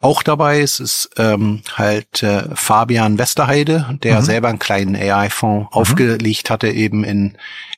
Auch 0.00 0.22
dabei 0.22 0.60
ist 0.60 0.78
es 0.78 1.10
ähm, 1.16 1.62
halt 1.74 2.22
äh, 2.22 2.44
Fabian 2.54 3.18
Westerheide, 3.18 3.98
der 4.04 4.20
mhm. 4.20 4.24
selber 4.24 4.48
einen 4.48 4.60
kleinen 4.60 4.94
AI-Fonds 4.94 5.70
mhm. 5.70 5.72
aufgelegt 5.72 6.50
hatte, 6.50 6.68
eben 6.68 7.02
in 7.02 7.36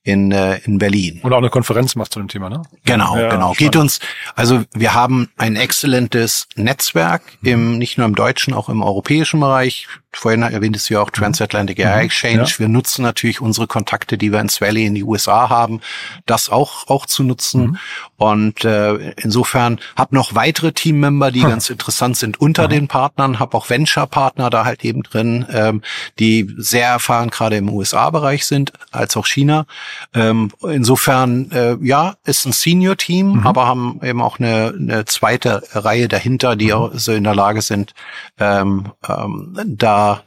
in, 0.08 0.32
äh, 0.32 0.58
in 0.64 0.78
Berlin. 0.78 0.97
Und 1.22 1.32
auch 1.32 1.38
eine 1.38 1.50
Konferenz 1.50 1.94
macht 1.96 2.12
zu 2.12 2.20
dem 2.20 2.28
Thema, 2.28 2.48
ne? 2.48 2.62
Genau, 2.84 3.16
ja, 3.16 3.28
genau. 3.28 3.52
Geht 3.52 3.76
uns, 3.76 4.00
also 4.34 4.62
wir 4.74 4.94
haben 4.94 5.28
ein 5.36 5.56
exzellentes 5.56 6.48
Netzwerk 6.56 7.22
im, 7.42 7.78
nicht 7.78 7.98
nur 7.98 8.06
im 8.06 8.14
deutschen, 8.14 8.54
auch 8.54 8.68
im 8.68 8.82
europäischen 8.82 9.40
Bereich. 9.40 9.86
Vorhin 10.12 10.42
erwähntest 10.42 10.88
du 10.88 10.94
ja 10.94 11.02
auch 11.02 11.10
Transatlantic 11.10 11.78
Air 11.78 11.96
mhm. 11.96 12.02
Exchange. 12.02 12.44
Ja. 12.44 12.58
Wir 12.58 12.68
nutzen 12.68 13.02
natürlich 13.02 13.40
unsere 13.40 13.66
Kontakte, 13.66 14.16
die 14.18 14.32
wir 14.32 14.40
ins 14.40 14.60
Valley 14.60 14.86
in 14.86 14.94
die 14.94 15.04
USA 15.04 15.48
haben, 15.48 15.80
das 16.26 16.48
auch, 16.48 16.88
auch 16.88 17.06
zu 17.06 17.22
nutzen. 17.22 17.62
Mhm. 17.62 17.78
Und 18.16 18.64
äh, 18.64 19.12
insofern 19.22 19.78
habe 19.96 20.14
noch 20.14 20.34
weitere 20.34 20.72
Teammember, 20.72 21.30
die 21.30 21.42
hm. 21.42 21.50
ganz 21.50 21.70
interessant 21.70 22.16
sind 22.16 22.40
unter 22.40 22.64
mhm. 22.64 22.70
den 22.70 22.88
Partnern, 22.88 23.38
habe 23.38 23.56
auch 23.56 23.70
Venture-Partner 23.70 24.50
da 24.50 24.64
halt 24.64 24.84
eben 24.84 25.02
drin, 25.02 25.46
ähm, 25.52 25.82
die 26.18 26.52
sehr 26.56 26.88
erfahren 26.88 27.30
gerade 27.30 27.56
im 27.56 27.68
USA-Bereich 27.70 28.46
sind, 28.46 28.72
als 28.90 29.16
auch 29.16 29.26
China. 29.26 29.66
Ähm, 30.14 30.50
insofern 30.62 30.87
insofern, 30.88 31.50
äh, 31.50 31.76
ja, 31.82 32.16
ist 32.24 32.46
ein 32.46 32.52
Senior-Team, 32.52 33.40
mhm. 33.40 33.46
aber 33.46 33.66
haben 33.66 34.00
eben 34.02 34.22
auch 34.22 34.38
eine, 34.38 34.72
eine 34.74 35.04
zweite 35.04 35.62
Reihe 35.72 36.08
dahinter, 36.08 36.56
die 36.56 36.68
mhm. 36.68 36.72
auch 36.72 36.90
so 36.94 37.12
in 37.12 37.24
der 37.24 37.34
Lage 37.34 37.60
sind, 37.60 37.92
ähm, 38.38 38.92
ähm, 39.06 39.54
da 39.66 40.22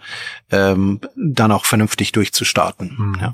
ähm, 0.52 1.02
dann 1.16 1.52
auch 1.52 1.66
vernünftig 1.66 2.12
durchzustarten. 2.12 2.96
Mhm. 2.96 3.18
Ja. 3.20 3.34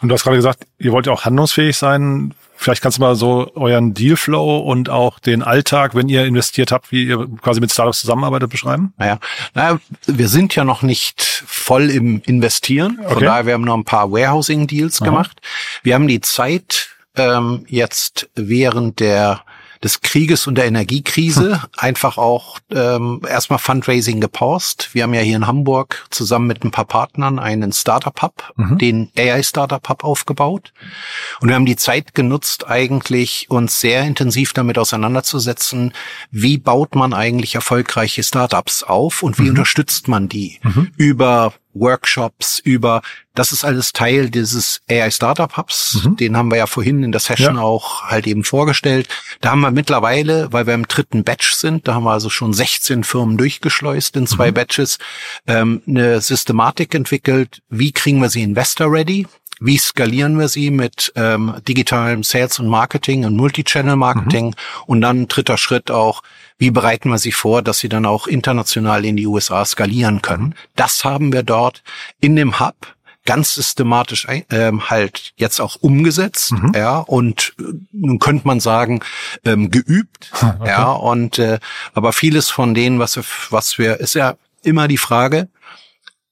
Und 0.00 0.08
du 0.08 0.14
hast 0.14 0.24
gerade 0.24 0.36
gesagt, 0.36 0.66
ihr 0.78 0.92
wollt 0.92 1.06
ja 1.06 1.12
auch 1.12 1.24
handlungsfähig 1.24 1.76
sein. 1.76 2.34
Vielleicht 2.56 2.82
kannst 2.82 2.98
du 2.98 3.02
mal 3.02 3.16
so 3.16 3.50
euren 3.54 3.94
Dealflow 3.94 4.58
und 4.58 4.90
auch 4.90 5.18
den 5.18 5.42
Alltag, 5.42 5.94
wenn 5.94 6.08
ihr 6.08 6.26
investiert 6.26 6.72
habt, 6.72 6.92
wie 6.92 7.04
ihr 7.04 7.26
quasi 7.40 7.60
mit 7.60 7.72
Startups 7.72 8.00
zusammenarbeitet, 8.00 8.50
beschreiben? 8.50 8.92
Naja, 8.98 9.18
naja 9.54 9.80
wir 10.06 10.28
sind 10.28 10.54
ja 10.54 10.64
noch 10.64 10.82
nicht 10.82 11.22
voll 11.46 11.90
im 11.90 12.20
Investieren. 12.24 12.96
Von 12.96 13.16
okay. 13.16 13.24
daher, 13.24 13.46
wir 13.46 13.54
haben 13.54 13.64
noch 13.64 13.76
ein 13.76 13.84
paar 13.84 14.10
Warehousing-Deals 14.12 15.00
gemacht. 15.00 15.40
Wir 15.82 15.94
haben 15.94 16.06
die 16.06 16.20
Zeit 16.20 16.90
ähm, 17.16 17.64
jetzt 17.66 18.28
während 18.34 19.00
der 19.00 19.42
des 19.82 20.02
Krieges 20.02 20.46
und 20.46 20.56
der 20.56 20.66
Energiekrise 20.66 21.62
hm. 21.62 21.68
einfach 21.76 22.18
auch 22.18 22.58
ähm, 22.70 23.22
erstmal 23.26 23.58
Fundraising 23.58 24.20
gepaust. 24.20 24.90
Wir 24.92 25.04
haben 25.04 25.14
ja 25.14 25.22
hier 25.22 25.36
in 25.36 25.46
Hamburg 25.46 26.06
zusammen 26.10 26.46
mit 26.46 26.64
ein 26.64 26.70
paar 26.70 26.84
Partnern 26.84 27.38
einen 27.38 27.72
Startup 27.72 28.20
Hub, 28.20 28.52
mhm. 28.56 28.78
den 28.78 29.10
AI 29.16 29.42
Startup 29.42 29.86
Hub 29.88 30.04
aufgebaut. 30.04 30.72
Und 31.40 31.48
wir 31.48 31.54
haben 31.54 31.66
die 31.66 31.76
Zeit 31.76 32.14
genutzt, 32.14 32.68
eigentlich 32.68 33.46
uns 33.48 33.80
sehr 33.80 34.02
intensiv 34.02 34.52
damit 34.52 34.76
auseinanderzusetzen, 34.76 35.94
wie 36.30 36.58
baut 36.58 36.94
man 36.94 37.14
eigentlich 37.14 37.54
erfolgreiche 37.54 38.22
Startups 38.22 38.82
auf 38.82 39.22
und 39.22 39.38
wie 39.38 39.44
mhm. 39.44 39.50
unterstützt 39.50 40.08
man 40.08 40.28
die 40.28 40.58
mhm. 40.62 40.90
über 40.96 41.54
Workshops, 41.72 42.58
über, 42.58 43.02
das 43.34 43.52
ist 43.52 43.64
alles 43.64 43.92
Teil 43.92 44.30
dieses 44.30 44.80
AI 44.90 45.10
Startup 45.10 45.56
Hubs. 45.56 46.02
Mhm. 46.04 46.16
Den 46.16 46.36
haben 46.36 46.50
wir 46.50 46.58
ja 46.58 46.66
vorhin 46.66 47.02
in 47.02 47.12
der 47.12 47.20
Session 47.20 47.56
ja. 47.56 47.62
auch 47.62 48.04
halt 48.04 48.26
eben 48.26 48.44
vorgestellt. 48.44 49.08
Da 49.40 49.50
haben 49.50 49.60
wir 49.60 49.70
mittlerweile, 49.70 50.52
weil 50.52 50.66
wir 50.66 50.74
im 50.74 50.88
dritten 50.88 51.24
Batch 51.24 51.52
sind, 51.54 51.86
da 51.86 51.94
haben 51.94 52.04
wir 52.04 52.12
also 52.12 52.30
schon 52.30 52.52
16 52.52 53.04
Firmen 53.04 53.36
durchgeschleust 53.36 54.16
in 54.16 54.26
zwei 54.26 54.50
mhm. 54.50 54.54
Batches, 54.54 54.98
ähm, 55.46 55.82
eine 55.86 56.20
Systematik 56.20 56.94
entwickelt. 56.94 57.62
Wie 57.68 57.92
kriegen 57.92 58.20
wir 58.20 58.30
sie 58.30 58.42
Investor 58.42 58.92
ready? 58.92 59.26
Wie 59.60 59.76
skalieren 59.76 60.38
wir 60.38 60.48
sie 60.48 60.70
mit 60.70 61.12
ähm, 61.16 61.54
digitalem 61.68 62.22
Sales 62.22 62.58
und 62.58 62.66
Marketing 62.66 63.26
und 63.26 63.36
Multichannel 63.36 63.96
Marketing? 63.96 64.46
Mhm. 64.46 64.54
Und 64.86 65.00
dann 65.02 65.28
dritter 65.28 65.58
Schritt 65.58 65.90
auch, 65.90 66.22
wie 66.56 66.70
bereiten 66.70 67.10
wir 67.10 67.18
sie 67.18 67.32
vor, 67.32 67.62
dass 67.62 67.78
sie 67.78 67.90
dann 67.90 68.06
auch 68.06 68.26
international 68.26 69.04
in 69.04 69.16
die 69.16 69.26
USA 69.26 69.64
skalieren 69.64 70.22
können? 70.22 70.54
Das 70.76 71.04
haben 71.04 71.32
wir 71.32 71.42
dort 71.42 71.82
in 72.20 72.36
dem 72.36 72.58
Hub 72.58 72.74
ganz 73.26 73.54
systematisch 73.54 74.26
ähm, 74.50 74.88
halt 74.88 75.32
jetzt 75.36 75.60
auch 75.60 75.76
umgesetzt, 75.76 76.52
mhm. 76.52 76.72
ja, 76.74 76.98
und 76.98 77.52
äh, 77.60 77.64
nun 77.92 78.18
könnte 78.18 78.46
man 78.46 78.60
sagen, 78.60 79.00
ähm, 79.44 79.70
geübt, 79.70 80.32
okay. 80.42 80.68
ja, 80.68 80.90
und 80.90 81.38
äh, 81.38 81.58
aber 81.94 82.12
vieles 82.12 82.50
von 82.50 82.74
denen, 82.74 82.98
was 82.98 83.16
wir, 83.16 83.24
was 83.50 83.78
wir, 83.78 84.00
ist 84.00 84.14
ja 84.14 84.36
immer 84.62 84.88
die 84.88 84.96
Frage, 84.96 85.48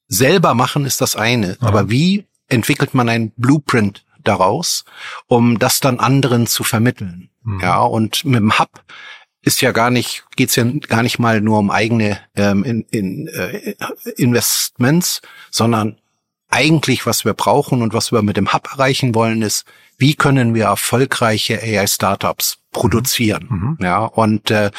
selber 0.08 0.54
machen 0.54 0.86
ist 0.86 1.00
das 1.00 1.14
eine, 1.14 1.56
mhm. 1.60 1.66
aber 1.66 1.90
wie 1.90 2.24
entwickelt 2.48 2.94
man 2.94 3.08
ein 3.08 3.32
Blueprint 3.36 4.04
daraus, 4.24 4.84
um 5.26 5.58
das 5.58 5.80
dann 5.80 6.00
anderen 6.00 6.46
zu 6.46 6.64
vermitteln, 6.64 7.30
mhm. 7.42 7.60
ja, 7.60 7.80
und 7.80 8.24
mit 8.24 8.40
dem 8.40 8.58
Hub 8.58 8.84
ist 9.42 9.60
ja 9.60 9.72
gar 9.72 9.90
nicht, 9.90 10.24
geht's 10.36 10.56
ja 10.56 10.64
gar 10.64 11.02
nicht 11.02 11.18
mal 11.18 11.40
nur 11.40 11.58
um 11.58 11.70
eigene 11.70 12.20
ähm, 12.34 12.64
in, 12.64 12.82
in, 12.90 13.28
äh, 13.28 13.74
Investments, 14.16 15.22
sondern 15.50 15.96
eigentlich, 16.50 17.06
was 17.06 17.24
wir 17.24 17.34
brauchen 17.34 17.82
und 17.82 17.92
was 17.92 18.10
wir 18.10 18.22
mit 18.22 18.36
dem 18.36 18.52
Hub 18.52 18.68
erreichen 18.72 19.14
wollen, 19.14 19.42
ist, 19.42 19.64
wie 19.96 20.14
können 20.14 20.54
wir 20.54 20.66
erfolgreiche 20.66 21.60
AI-Startups 21.62 22.58
produzieren? 22.72 23.46
Mhm. 23.48 23.78
Ja, 23.80 24.04
und 24.04 24.50
äh, 24.50 24.70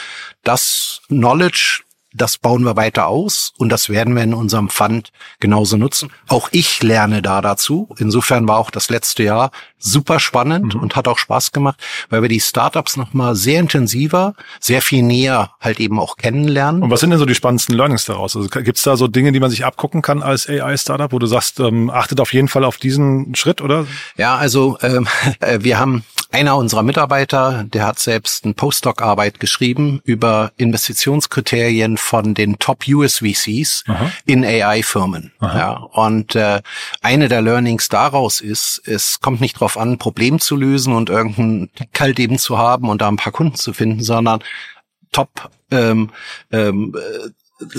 das 0.43 1.01
Knowledge 1.07 1.83
das 2.13 2.37
bauen 2.37 2.63
wir 2.63 2.75
weiter 2.75 3.07
aus 3.07 3.53
und 3.57 3.69
das 3.69 3.89
werden 3.89 4.15
wir 4.15 4.23
in 4.23 4.33
unserem 4.33 4.69
Fund 4.69 5.11
genauso 5.39 5.77
nutzen. 5.77 6.11
Auch 6.27 6.49
ich 6.51 6.81
lerne 6.81 7.21
da 7.21 7.41
dazu. 7.41 7.89
Insofern 7.99 8.47
war 8.47 8.57
auch 8.57 8.71
das 8.71 8.89
letzte 8.89 9.23
Jahr 9.23 9.51
super 9.77 10.19
spannend 10.19 10.75
mhm. 10.75 10.81
und 10.81 10.95
hat 10.95 11.07
auch 11.07 11.17
Spaß 11.17 11.51
gemacht, 11.51 11.79
weil 12.09 12.21
wir 12.21 12.29
die 12.29 12.39
Startups 12.39 12.97
nochmal 12.97 13.35
sehr 13.35 13.59
intensiver, 13.59 14.33
sehr 14.59 14.81
viel 14.81 15.03
näher 15.03 15.51
halt 15.59 15.79
eben 15.79 15.99
auch 15.99 16.17
kennenlernen. 16.17 16.83
Und 16.83 16.89
was 16.89 16.99
sind 16.99 17.11
denn 17.11 17.19
so 17.19 17.25
die 17.25 17.35
spannendsten 17.35 17.75
Learnings 17.75 18.05
daraus? 18.05 18.35
Also 18.35 18.49
gibt 18.49 18.77
es 18.77 18.83
da 18.83 18.97
so 18.97 19.07
Dinge, 19.07 19.31
die 19.31 19.39
man 19.39 19.51
sich 19.51 19.63
abgucken 19.63 20.01
kann 20.01 20.23
als 20.23 20.49
AI-Startup, 20.49 21.11
wo 21.11 21.19
du 21.19 21.27
sagst, 21.27 21.59
ähm, 21.59 21.89
achtet 21.89 22.19
auf 22.19 22.33
jeden 22.33 22.47
Fall 22.47 22.63
auf 22.63 22.77
diesen 22.77 23.35
Schritt, 23.35 23.61
oder? 23.61 23.85
Ja, 24.17 24.35
also 24.35 24.77
ähm, 24.81 25.07
äh, 25.39 25.59
wir 25.61 25.79
haben 25.79 26.03
einer 26.31 26.57
unserer 26.57 26.83
Mitarbeiter, 26.83 27.63
der 27.63 27.87
hat 27.87 27.99
selbst 27.99 28.45
eine 28.45 28.53
Postdoc-Arbeit 28.53 29.39
geschrieben 29.39 29.99
über 30.03 30.51
Investitionskriterien 30.57 31.97
von 31.97 32.35
den 32.35 32.59
Top 32.59 32.83
USVCs 32.87 33.83
Aha. 33.87 34.11
in 34.25 34.45
AI-Firmen. 34.45 35.31
Ja, 35.41 35.77
und 35.77 36.35
äh, 36.35 36.61
eine 37.01 37.29
der 37.29 37.41
Learnings 37.41 37.89
daraus 37.89 38.41
ist, 38.41 38.81
es 38.85 39.21
kommt 39.21 39.41
nicht 39.41 39.55
darauf 39.55 39.77
an, 39.77 39.93
ein 39.93 39.97
Problem 39.97 40.39
zu 40.39 40.55
lösen 40.55 40.93
und 40.93 41.09
irgendein 41.09 41.69
Kalt 41.93 42.19
eben 42.19 42.37
zu 42.37 42.59
haben 42.59 42.89
und 42.89 43.01
da 43.01 43.07
ein 43.07 43.17
paar 43.17 43.33
Kunden 43.33 43.55
zu 43.55 43.73
finden, 43.73 44.03
sondern 44.03 44.43
Top 45.11 45.49
ähm, 45.71 46.11
ähm, 46.51 46.95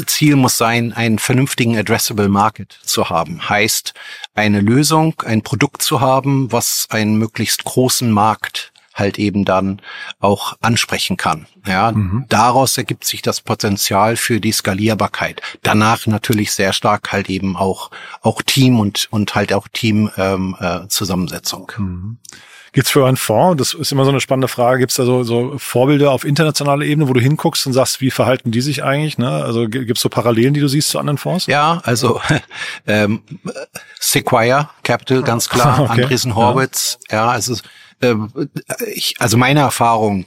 Ziel 0.06 0.36
muss 0.36 0.58
sein, 0.58 0.92
einen 0.92 1.18
vernünftigen 1.18 1.76
Addressable 1.76 2.28
Market 2.28 2.78
zu 2.84 3.08
haben. 3.08 3.48
Heißt, 3.48 3.94
eine 4.34 4.60
Lösung, 4.60 5.14
ein 5.24 5.42
Produkt 5.42 5.82
zu 5.82 6.00
haben, 6.00 6.52
was 6.52 6.86
einen 6.90 7.16
möglichst 7.16 7.64
großen 7.64 8.10
Markt 8.10 8.72
halt 8.94 9.18
eben 9.18 9.44
dann 9.44 9.80
auch 10.18 10.56
ansprechen 10.60 11.16
kann. 11.16 11.46
Ja, 11.66 11.92
mhm. 11.92 12.26
daraus 12.28 12.76
ergibt 12.76 13.04
sich 13.04 13.22
das 13.22 13.40
Potenzial 13.40 14.16
für 14.16 14.40
die 14.40 14.52
Skalierbarkeit. 14.52 15.40
Danach 15.62 16.06
natürlich 16.06 16.52
sehr 16.52 16.72
stark 16.72 17.12
halt 17.12 17.30
eben 17.30 17.56
auch 17.56 17.90
auch 18.20 18.42
Team 18.42 18.78
und 18.78 19.08
und 19.10 19.34
halt 19.34 19.52
auch 19.52 19.68
Team 19.68 20.10
ähm, 20.16 20.56
äh, 20.60 20.86
Zusammensetzung. 20.88 21.72
Mhm. 21.76 22.18
Gibt's 22.72 22.90
für 22.90 23.06
einen 23.06 23.16
Fonds, 23.16 23.59
das 23.59 23.74
ist 23.74 23.92
immer 23.92 24.04
so 24.04 24.11
eine 24.11 24.20
spannende 24.20 24.48
Frage, 24.48 24.78
gibt's 24.78 24.96
da 24.96 25.04
so, 25.04 25.22
so 25.24 25.59
Vorbilder 25.59 26.12
auf 26.12 26.24
internationaler 26.24 26.85
Ebene, 26.85 27.09
wo 27.09 27.12
du 27.12 27.20
hinguckst 27.20 27.66
und 27.66 27.72
sagst, 27.72 28.00
wie 28.00 28.11
verhalten 28.11 28.50
die 28.50 28.61
sich 28.61 28.85
eigentlich? 28.85 29.18
Ne? 29.18 29.28
Also 29.28 29.68
gibt's 29.68 30.02
so 30.02 30.09
Parallelen, 30.09 30.54
die 30.54 30.61
du 30.61 30.68
siehst 30.68 30.90
zu 30.90 30.98
anderen 30.98 31.18
Fonds? 31.18 31.46
Ja, 31.46 31.80
also 31.85 32.20
ähm, 32.87 33.22
Sequoia 33.98 34.70
Capital, 34.83 35.22
ganz 35.22 35.48
klar, 35.48 35.80
okay. 35.90 36.02
Andreessen 36.02 36.35
Horwitz, 36.35 36.98
ja, 37.11 37.26
ja 37.26 37.30
also 37.30 37.56
äh, 38.00 38.14
ich, 38.92 39.14
also 39.18 39.37
meine 39.37 39.61
Erfahrung 39.61 40.26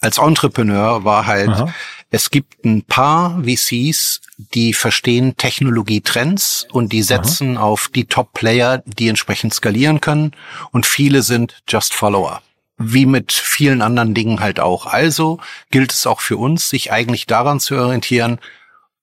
als 0.00 0.18
Entrepreneur 0.18 1.04
war 1.04 1.26
halt, 1.26 1.48
Aha. 1.48 1.72
Es 2.10 2.30
gibt 2.30 2.64
ein 2.64 2.82
paar 2.82 3.42
VCs, 3.44 4.20
die 4.54 4.72
verstehen 4.72 5.36
Technologietrends 5.36 6.66
und 6.70 6.92
die 6.92 7.02
setzen 7.02 7.58
Aha. 7.58 7.64
auf 7.64 7.88
die 7.94 8.06
Top-Player, 8.06 8.82
die 8.86 9.08
entsprechend 9.08 9.52
skalieren 9.52 10.00
können. 10.00 10.32
Und 10.70 10.86
viele 10.86 11.22
sind 11.22 11.62
Just 11.68 11.92
Follower. 11.92 12.40
Wie 12.78 13.06
mit 13.06 13.32
vielen 13.32 13.82
anderen 13.82 14.14
Dingen 14.14 14.40
halt 14.40 14.60
auch. 14.60 14.86
Also 14.86 15.38
gilt 15.70 15.92
es 15.92 16.06
auch 16.06 16.20
für 16.20 16.36
uns, 16.36 16.70
sich 16.70 16.92
eigentlich 16.92 17.26
daran 17.26 17.60
zu 17.60 17.76
orientieren, 17.76 18.38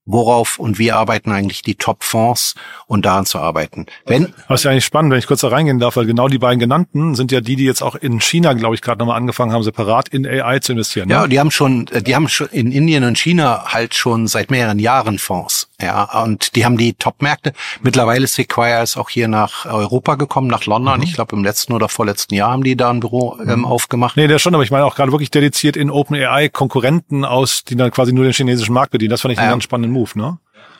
worauf 0.06 0.60
und 0.60 0.78
wie 0.78 0.92
arbeiten 0.92 1.32
eigentlich 1.32 1.62
die 1.62 1.76
Top-Fonds 1.76 2.56
und 2.88 3.06
daran 3.06 3.26
zu 3.26 3.40
arbeiten. 3.40 3.88
Wenn 4.06 4.34
das 4.48 4.62
ist 4.62 4.64
ja 4.66 4.72
eigentlich 4.72 4.86
spannend, 4.86 5.12
wenn 5.12 5.20
ich 5.20 5.28
kurz 5.28 5.42
da 5.42 5.48
reingehen 5.48 5.80
darf, 5.80 5.96
weil 5.96 6.06
genau 6.06 6.28
die 6.28 6.38
beiden 6.38 6.60
genannten 6.60 7.16
sind 7.16 7.32
ja 7.32 7.42
die, 7.42 7.56
die 7.56 7.66
jetzt 7.66 7.82
auch 7.82 7.96
in 7.96 8.22
China, 8.22 8.54
glaube 8.54 8.76
ich, 8.76 8.82
gerade 8.82 9.00
nochmal 9.00 9.18
angefangen 9.18 9.52
haben, 9.52 9.64
separat 9.64 10.10
in 10.10 10.26
AI 10.28 10.60
zu 10.60 10.74
investieren. 10.74 11.08
Ne? 11.08 11.16
Ja, 11.16 11.28
die 11.28 11.40
haben 11.40 11.52
schon, 11.52 11.86
die 11.86 12.16
haben 12.16 12.28
schon 12.30 12.48
in 12.50 12.72
Indien 12.72 13.04
und 13.04 13.18
China 13.18 13.74
halt 13.74 13.96
schon 13.96 14.28
seit 14.28 14.52
mehreren 14.52 14.80
Jahren 14.80 15.18
Fonds. 15.18 15.70
Ja, 15.82 16.24
und 16.24 16.56
die 16.56 16.64
haben 16.64 16.78
die 16.78 16.94
Top-Märkte. 16.94 17.52
Mittlerweile 17.82 18.28
Sequoia 18.28 18.82
ist 18.82 18.96
auch 18.96 19.10
hier 19.10 19.28
nach 19.28 19.66
Europa 19.66 20.16
gekommen, 20.16 20.48
nach 20.48 20.66
London. 20.66 20.98
Mhm. 20.98 21.04
Ich 21.04 21.14
glaube, 21.14 21.36
im 21.36 21.44
letzten 21.44 21.74
oder 21.74 21.90
vorletzten 21.90 22.34
Jahr 22.34 22.52
haben 22.52 22.64
die 22.64 22.78
da 22.78 22.90
ein 22.90 23.02
Büro 23.02 23.38
ähm, 23.42 23.60
mhm. 23.60 23.66
aufgemacht. 23.66 24.16
Nee, 24.16 24.28
der 24.28 24.40
schon, 24.40 24.54
aber 24.54 24.64
ich 24.64 24.72
meine 24.72 24.86
auch 24.86 24.96
gerade 24.96 25.12
wirklich 25.12 25.32
dediziert 25.32 25.76
in 25.76 25.92
OpenAI 25.92 26.50
Konkurrenten 26.50 27.26
aus, 27.26 27.66
die 27.66 27.76
dann 27.76 27.92
quasi 27.92 28.14
nur 28.14 28.24
den 28.24 28.34
chinesischen 28.34 28.74
Markt 28.74 28.92
bedienen. 28.92 29.12
Das 29.12 29.22
fand 29.22 29.34
ich 29.34 29.40
einen 29.40 29.50
ganz 29.50 29.64
spannenden 29.64 29.92
Move, 29.92 30.12
ne? 30.16 30.38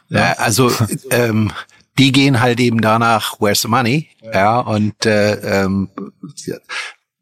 Ja, 0.08 0.34
also 0.34 0.72
ähm, 1.12 1.52
die 1.98 2.12
gehen 2.12 2.42
halt 2.42 2.60
eben 2.60 2.82
danach, 2.82 3.40
where's 3.40 3.62
the 3.62 3.68
money? 3.68 4.10
Ja, 4.22 4.60
und 4.60 5.06
äh, 5.06 5.64
ähm, 5.64 5.90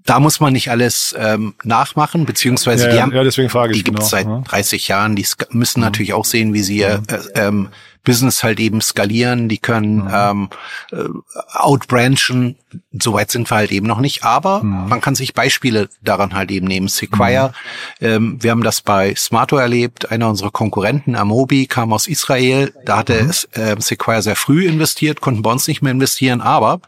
da 0.05 0.19
muss 0.19 0.39
man 0.39 0.53
nicht 0.53 0.69
alles 0.69 1.15
ähm, 1.17 1.55
nachmachen, 1.63 2.25
beziehungsweise 2.25 2.87
ja, 2.87 2.91
die 2.91 3.01
haben, 3.01 3.13
ja, 3.13 3.23
deswegen 3.23 3.49
frage 3.49 3.71
ich 3.71 3.79
die 3.79 3.83
gibt 3.85 3.99
es 3.99 4.11
genau. 4.11 4.41
seit 4.41 4.51
30 4.51 4.87
Jahren, 4.87 5.15
die 5.15 5.25
müssen 5.51 5.79
mhm. 5.79 5.85
natürlich 5.85 6.13
auch 6.13 6.25
sehen, 6.25 6.53
wie 6.53 6.61
sie 6.61 6.77
ihr 6.77 7.01
äh, 7.07 7.47
ähm, 7.47 7.69
Business 8.03 8.43
halt 8.43 8.59
eben 8.59 8.81
skalieren, 8.81 9.47
die 9.47 9.59
können 9.59 10.03
mhm. 10.03 10.09
ähm, 10.13 10.49
äh, 10.91 11.05
outbranchen, 11.53 12.57
soweit 12.91 13.31
sind 13.31 13.49
wir 13.49 13.55
halt 13.55 13.71
eben 13.71 13.87
noch 13.87 14.01
nicht, 14.01 14.25
aber 14.25 14.61
man 14.61 14.99
kann 14.99 15.15
sich 15.15 15.33
Beispiele 15.33 15.89
daran 16.01 16.33
halt 16.33 16.51
eben 16.51 16.67
nehmen. 16.67 16.87
Sequire, 16.89 17.53
ähm, 18.01 18.37
wir 18.41 18.51
haben 18.51 18.63
das 18.63 18.81
bei 18.81 19.15
Smarto 19.15 19.55
erlebt, 19.55 20.11
einer 20.11 20.27
unserer 20.27 20.51
Konkurrenten, 20.51 21.15
Amobi, 21.15 21.67
kam 21.67 21.93
aus 21.93 22.07
Israel, 22.07 22.73
da 22.83 22.97
hatte 22.97 23.23
mhm. 23.23 23.61
äh, 23.61 23.79
Sequire 23.79 24.21
sehr 24.21 24.35
früh 24.35 24.65
investiert, 24.65 25.21
konnten 25.21 25.41
bei 25.41 25.51
uns 25.51 25.67
nicht 25.67 25.81
mehr 25.81 25.91
investieren, 25.91 26.41
aber 26.41 26.81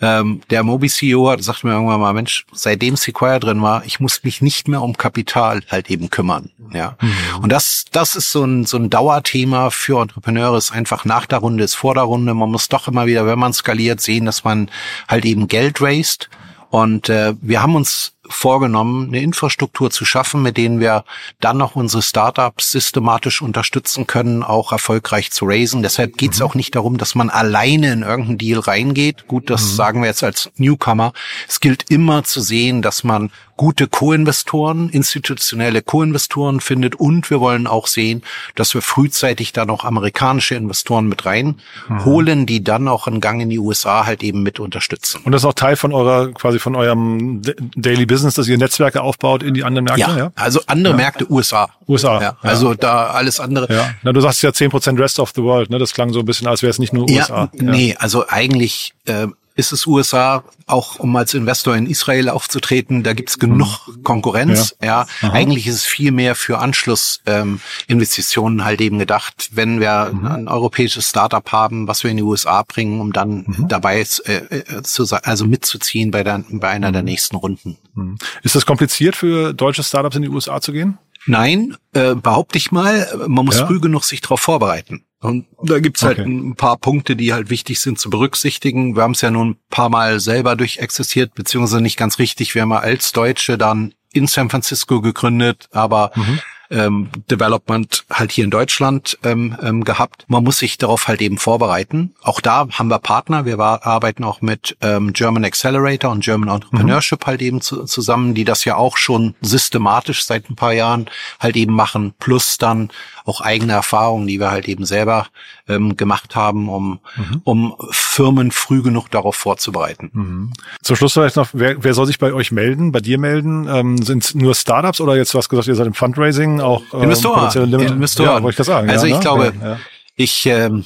ähm, 0.00 0.42
der 0.50 0.62
Mobi-CEO 0.62 1.30
hat 1.30 1.42
sagt 1.42 1.64
mir 1.64 1.72
irgendwann 1.72 2.00
mal, 2.00 2.12
Mensch, 2.12 2.44
seitdem 2.52 2.96
Sequoia 2.96 3.38
drin 3.38 3.62
war, 3.62 3.84
ich 3.86 3.98
muss 3.98 4.22
mich 4.24 4.42
nicht 4.42 4.68
mehr 4.68 4.82
um 4.82 4.96
Kapital 4.96 5.62
halt 5.68 5.90
eben 5.90 6.10
kümmern. 6.10 6.50
Ja. 6.72 6.96
Mhm. 7.00 7.42
Und 7.42 7.52
das, 7.52 7.86
das 7.92 8.14
ist 8.14 8.30
so 8.30 8.44
ein, 8.44 8.66
so 8.66 8.76
ein 8.76 8.90
Dauerthema 8.90 9.70
für 9.70 10.02
Entrepreneure, 10.02 10.58
ist 10.58 10.72
einfach 10.72 11.06
nach 11.06 11.24
der 11.24 11.38
Runde, 11.38 11.64
ist 11.64 11.76
vor 11.76 11.94
der 11.94 12.02
Runde. 12.02 12.34
Man 12.34 12.50
muss 12.50 12.68
doch 12.68 12.88
immer 12.88 13.06
wieder, 13.06 13.26
wenn 13.26 13.38
man 13.38 13.54
skaliert, 13.54 14.02
sehen, 14.02 14.26
dass 14.26 14.44
man 14.44 14.70
halt 15.08 15.24
eben 15.24 15.48
Geld 15.48 15.80
raised. 15.80 16.28
Und 16.68 17.08
äh, 17.08 17.34
wir 17.40 17.62
haben 17.62 17.74
uns 17.74 18.12
vorgenommen, 18.28 19.08
eine 19.08 19.20
Infrastruktur 19.20 19.90
zu 19.90 20.04
schaffen, 20.04 20.42
mit 20.42 20.56
denen 20.56 20.80
wir 20.80 21.04
dann 21.40 21.56
noch 21.56 21.76
unsere 21.76 22.02
Startups 22.02 22.70
systematisch 22.70 23.42
unterstützen 23.42 24.06
können, 24.06 24.42
auch 24.42 24.72
erfolgreich 24.72 25.30
zu 25.30 25.46
raisen. 25.46 25.82
Deshalb 25.82 26.16
geht 26.16 26.32
es 26.32 26.40
mhm. 26.40 26.46
auch 26.46 26.54
nicht 26.54 26.74
darum, 26.74 26.98
dass 26.98 27.14
man 27.14 27.30
alleine 27.30 27.92
in 27.92 28.02
irgendeinen 28.02 28.38
Deal 28.38 28.60
reingeht. 28.60 29.26
Gut, 29.26 29.50
das 29.50 29.62
mhm. 29.62 29.76
sagen 29.76 30.00
wir 30.02 30.08
jetzt 30.08 30.22
als 30.22 30.50
Newcomer. 30.56 31.12
Es 31.48 31.60
gilt 31.60 31.90
immer 31.90 32.24
zu 32.24 32.40
sehen, 32.40 32.82
dass 32.82 33.04
man 33.04 33.30
gute 33.56 33.88
Co-Investoren, 33.88 34.88
institutionelle 34.90 35.82
Co-Investoren 35.82 36.60
findet 36.60 36.94
und 36.94 37.28
wir 37.30 37.40
wollen 37.40 37.66
auch 37.66 37.86
sehen, 37.86 38.22
dass 38.54 38.74
wir 38.74 38.82
frühzeitig 38.82 39.52
da 39.52 39.64
noch 39.64 39.84
amerikanische 39.84 40.54
Investoren 40.54 41.08
mit 41.08 41.26
reinholen, 41.26 42.40
mhm. 42.40 42.46
die 42.46 42.62
dann 42.62 42.86
auch 42.88 43.06
einen 43.06 43.20
Gang 43.20 43.40
in 43.40 43.50
die 43.50 43.58
USA 43.58 44.06
halt 44.06 44.22
eben 44.22 44.42
mit 44.42 44.60
unterstützen. 44.60 45.22
Und 45.24 45.32
das 45.32 45.42
ist 45.42 45.46
auch 45.46 45.54
Teil 45.54 45.76
von 45.76 45.92
eurer, 45.92 46.32
quasi 46.32 46.58
von 46.58 46.76
eurem 46.76 47.42
Daily 47.74 48.06
Business 48.06 48.36
dass 48.36 48.48
ihr 48.48 48.58
Netzwerke 48.58 49.02
aufbaut 49.02 49.42
in 49.42 49.54
die 49.54 49.64
anderen 49.64 49.84
Märkte? 49.84 50.02
Ja, 50.02 50.16
ja? 50.16 50.32
also 50.34 50.60
andere 50.66 50.92
ja. 50.92 50.96
Märkte 50.96 51.30
USA. 51.30 51.70
USA. 51.88 52.20
Ja, 52.20 52.36
also 52.42 52.74
da 52.74 53.08
alles 53.08 53.40
andere. 53.40 53.72
Ja. 53.72 53.90
Na, 54.02 54.12
du 54.12 54.20
sagst 54.20 54.42
ja 54.42 54.50
10% 54.50 54.98
Rest 54.98 55.18
of 55.18 55.32
the 55.34 55.42
World, 55.42 55.70
ne? 55.70 55.78
Das 55.78 55.94
klang 55.94 56.12
so 56.12 56.20
ein 56.20 56.26
bisschen, 56.26 56.46
als 56.46 56.62
wäre 56.62 56.70
es 56.70 56.78
nicht 56.78 56.92
nur 56.92 57.08
USA. 57.08 57.50
Ja, 57.52 57.62
nee, 57.62 57.96
also 57.98 58.28
eigentlich 58.28 58.94
äh, 59.06 59.26
ist 59.56 59.72
es 59.72 59.86
USA, 59.86 60.44
auch 60.66 60.98
um 60.98 61.16
als 61.16 61.34
Investor 61.34 61.74
in 61.74 61.86
Israel 61.86 62.28
aufzutreten, 62.28 63.02
da 63.02 63.14
gibt's 63.14 63.38
genug 63.38 63.88
mhm. 63.88 64.02
Konkurrenz. 64.02 64.76
Ja, 64.82 65.06
ja. 65.22 65.30
eigentlich 65.30 65.66
ist 65.66 65.76
es 65.76 65.84
viel 65.84 66.12
mehr 66.12 66.34
für 66.34 66.58
Anschlussinvestitionen 66.58 68.58
ähm, 68.58 68.64
halt 68.64 68.80
eben 68.82 68.98
gedacht, 68.98 69.50
wenn 69.52 69.80
wir 69.80 70.12
mhm. 70.12 70.26
ein 70.26 70.48
europäisches 70.48 71.08
Startup 71.08 71.50
haben, 71.52 71.88
was 71.88 72.04
wir 72.04 72.10
in 72.10 72.18
die 72.18 72.22
USA 72.22 72.62
bringen, 72.62 73.00
um 73.00 73.12
dann 73.12 73.44
mhm. 73.46 73.68
dabei 73.68 74.00
äh, 74.00 74.32
äh, 74.32 74.82
zu 74.82 75.06
also 75.22 75.46
mitzuziehen 75.46 76.10
bei, 76.10 76.22
der, 76.22 76.44
bei 76.50 76.68
einer 76.68 76.92
der 76.92 77.02
mhm. 77.02 77.06
nächsten 77.06 77.36
Runden. 77.36 77.78
Mhm. 77.94 78.18
Ist 78.42 78.54
das 78.54 78.66
kompliziert 78.66 79.16
für 79.16 79.54
deutsche 79.54 79.82
Startups 79.82 80.16
in 80.16 80.22
die 80.22 80.28
USA 80.28 80.60
zu 80.60 80.72
gehen? 80.72 80.98
Nein, 81.26 81.76
äh, 81.92 82.14
behaupte 82.14 82.58
ich 82.58 82.72
mal, 82.72 83.08
man 83.26 83.44
muss 83.44 83.58
ja. 83.58 83.66
früh 83.66 83.80
genug 83.80 84.04
sich 84.04 84.20
darauf 84.20 84.40
vorbereiten. 84.40 85.04
Und 85.20 85.46
da 85.62 85.80
gibt's 85.80 86.02
halt 86.02 86.20
okay. 86.20 86.28
ein 86.28 86.54
paar 86.54 86.76
Punkte, 86.76 87.16
die 87.16 87.32
halt 87.32 87.50
wichtig 87.50 87.80
sind 87.80 87.98
zu 87.98 88.10
berücksichtigen. 88.10 88.94
Wir 88.94 89.02
haben 89.02 89.12
es 89.12 89.22
ja 89.22 89.30
nun 89.30 89.50
ein 89.50 89.58
paar 89.70 89.88
Mal 89.88 90.20
selber 90.20 90.56
durchexistiert, 90.56 91.34
beziehungsweise 91.34 91.80
nicht 91.80 91.96
ganz 91.96 92.18
richtig. 92.18 92.54
Wir 92.54 92.62
haben 92.62 92.70
ja 92.70 92.78
als 92.78 93.12
Deutsche 93.12 93.58
dann 93.58 93.94
in 94.12 94.26
San 94.26 94.50
Francisco 94.50 95.00
gegründet, 95.00 95.68
aber 95.72 96.12
mhm 96.14 96.40
ähm, 96.70 97.08
Development 97.30 98.04
halt 98.10 98.32
hier 98.32 98.44
in 98.44 98.50
Deutschland 98.50 99.18
ähm, 99.22 99.56
ähm, 99.62 99.84
gehabt. 99.84 100.24
Man 100.28 100.44
muss 100.44 100.58
sich 100.58 100.78
darauf 100.78 101.08
halt 101.08 101.20
eben 101.22 101.38
vorbereiten. 101.38 102.14
Auch 102.22 102.40
da 102.40 102.68
haben 102.72 102.88
wir 102.88 102.98
Partner. 102.98 103.44
Wir 103.44 103.58
war, 103.58 103.86
arbeiten 103.86 104.24
auch 104.24 104.40
mit 104.40 104.76
ähm, 104.80 105.12
German 105.12 105.44
Accelerator 105.44 106.10
und 106.10 106.24
German 106.24 106.48
Entrepreneurship 106.48 107.20
mhm. 107.22 107.26
halt 107.26 107.42
eben 107.42 107.60
zu, 107.60 107.84
zusammen, 107.84 108.34
die 108.34 108.44
das 108.44 108.64
ja 108.64 108.76
auch 108.76 108.96
schon 108.96 109.34
systematisch 109.40 110.24
seit 110.24 110.50
ein 110.50 110.56
paar 110.56 110.72
Jahren 110.72 111.06
halt 111.40 111.56
eben 111.56 111.74
machen. 111.74 112.14
Plus 112.18 112.58
dann 112.58 112.90
auch 113.26 113.40
eigene 113.40 113.72
Erfahrungen, 113.72 114.26
die 114.26 114.38
wir 114.38 114.50
halt 114.50 114.68
eben 114.68 114.86
selber 114.86 115.26
ähm, 115.68 115.96
gemacht 115.96 116.36
haben, 116.36 116.68
um, 116.68 117.00
mhm. 117.16 117.40
um 117.44 117.76
Firmen 117.90 118.52
früh 118.52 118.82
genug 118.82 119.10
darauf 119.10 119.34
vorzubereiten. 119.36 120.10
Mhm. 120.12 120.52
Zum 120.82 120.96
Schluss 120.96 121.12
vielleicht 121.12 121.36
noch, 121.36 121.48
wer, 121.52 121.82
wer 121.82 121.92
soll 121.92 122.06
sich 122.06 122.18
bei 122.18 122.32
euch 122.32 122.52
melden, 122.52 122.92
bei 122.92 123.00
dir 123.00 123.18
melden? 123.18 123.68
Ähm, 123.68 123.98
Sind 123.98 124.24
es 124.24 124.34
nur 124.34 124.54
Startups 124.54 125.00
oder 125.00 125.16
jetzt 125.16 125.34
was 125.34 125.48
gesagt, 125.48 125.66
ihr 125.68 125.74
seid 125.74 125.88
im 125.88 125.94
Fundraising 125.94 126.60
auch 126.60 126.82
ähm, 126.92 127.02
Investoren. 127.02 127.72
Investoren. 127.74 128.28
Ja, 128.28 128.42
wollte 128.42 128.50
ich 128.50 128.56
das 128.56 128.66
sagen. 128.68 128.88
Also 128.88 129.06
ja, 129.06 129.12
ich 129.12 129.18
ne? 129.18 129.22
glaube, 129.22 129.52
ja. 129.60 129.78
ich 130.14 130.46
ähm, 130.46 130.84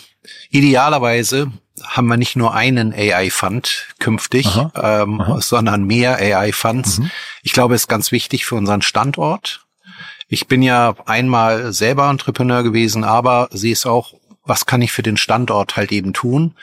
idealerweise 0.48 1.52
haben 1.82 2.08
wir 2.08 2.16
nicht 2.16 2.36
nur 2.36 2.54
einen 2.54 2.92
AI-Fund 2.92 3.88
künftig, 3.98 4.46
aha, 4.46 5.02
ähm, 5.02 5.20
aha. 5.20 5.40
sondern 5.40 5.84
mehr 5.84 6.16
AI-Funds. 6.16 6.98
Mhm. 6.98 7.10
Ich 7.42 7.52
glaube, 7.52 7.74
es 7.74 7.82
ist 7.82 7.88
ganz 7.88 8.12
wichtig 8.12 8.44
für 8.46 8.54
unseren 8.54 8.82
Standort. 8.82 9.66
Ich 10.32 10.46
bin 10.46 10.62
ja 10.62 10.94
einmal 11.06 11.72
selber 11.72 12.08
Entrepreneur 12.08 12.62
gewesen, 12.62 13.02
aber 13.02 13.48
sie 13.50 13.72
ist 13.72 13.84
auch, 13.84 14.14
was 14.44 14.64
kann 14.64 14.80
ich 14.80 14.92
für 14.92 15.02
den 15.02 15.16
Standort 15.16 15.76
halt 15.76 15.90
eben 15.90 16.12
tun? 16.12 16.54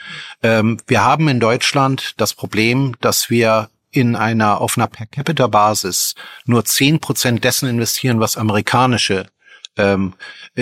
Ähm, 0.41 0.77
wir 0.87 1.03
haben 1.03 1.27
in 1.27 1.41
Deutschland 1.41 2.13
das 2.15 2.33
Problem, 2.33 2.95
dass 3.01 3.29
wir 3.29 3.69
in 3.91 4.15
einer, 4.15 4.61
auf 4.61 4.77
einer 4.77 4.87
Per-Capita-Basis 4.87 6.15
nur 6.45 6.63
zehn 6.63 7.01
Prozent 7.01 7.43
dessen 7.43 7.67
investieren, 7.67 8.21
was 8.21 8.37
amerikanische 8.37 9.27
ähm, 9.75 10.13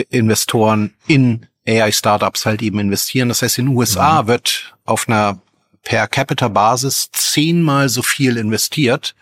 Investoren 0.10 0.96
in 1.06 1.46
AI-Startups 1.68 2.48
halt 2.48 2.63
eben 2.63 2.80
investieren. 2.80 3.30
Das 3.30 3.44
heißt, 3.44 3.60
in 3.60 3.68
den 3.68 3.76
USA 3.76 4.24
mhm. 4.24 4.28
wird 4.28 4.76
auf 4.84 5.08
einer 5.08 5.39
per 5.86 6.08
Capita 6.08 6.50
Basis 6.50 7.12
zehnmal 7.13 7.88
so 7.88 8.02
viel 8.02 8.36
investiert. 8.36 9.15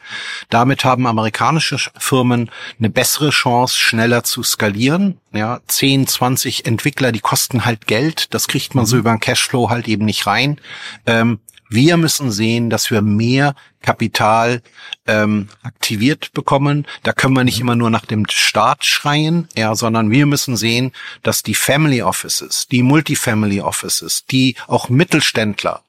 Damit 0.49 0.83
haben 0.83 1.05
amerikanische 1.05 1.77
Firmen 1.97 2.49
eine 2.79 2.89
bessere 2.89 3.29
Chance, 3.29 3.77
schneller 3.77 4.23
zu 4.23 4.41
skalieren. 4.41 5.19
Ja, 5.33 5.59
10, 5.67 6.07
20 6.07 6.65
Entwickler, 6.65 7.11
die 7.11 7.19
kosten 7.19 7.65
halt 7.65 7.85
Geld. 7.85 8.33
Das 8.33 8.47
kriegt 8.47 8.73
man 8.73 8.87
so 8.87 8.95
mhm. 8.95 8.99
über 9.01 9.09
einen 9.11 9.19
Cashflow 9.19 9.69
halt 9.69 9.87
eben 9.87 10.05
nicht 10.05 10.25
rein. 10.25 10.59
Ähm, 11.05 11.39
wir 11.69 11.97
müssen 11.97 12.31
sehen, 12.31 12.69
dass 12.69 12.91
wir 12.91 13.01
mehr 13.01 13.55
Kapital 13.81 14.61
ähm, 15.07 15.49
aktiviert 15.63 16.31
bekommen. 16.33 16.85
Da 17.01 17.13
können 17.13 17.35
wir 17.35 17.43
nicht 17.43 17.59
immer 17.59 17.75
nur 17.75 17.89
nach 17.89 18.05
dem 18.05 18.25
Staat 18.29 18.85
schreien, 18.85 19.49
ja, 19.55 19.75
sondern 19.75 20.11
wir 20.11 20.25
müssen 20.27 20.55
sehen, 20.55 20.91
dass 21.23 21.43
die 21.43 21.55
Family 21.55 22.03
Offices, 22.03 22.67
die 22.67 22.83
Multifamily 22.83 23.59
Offices, 23.59 24.25
die 24.25 24.55
auch 24.67 24.87
Mittelständler 24.89 25.83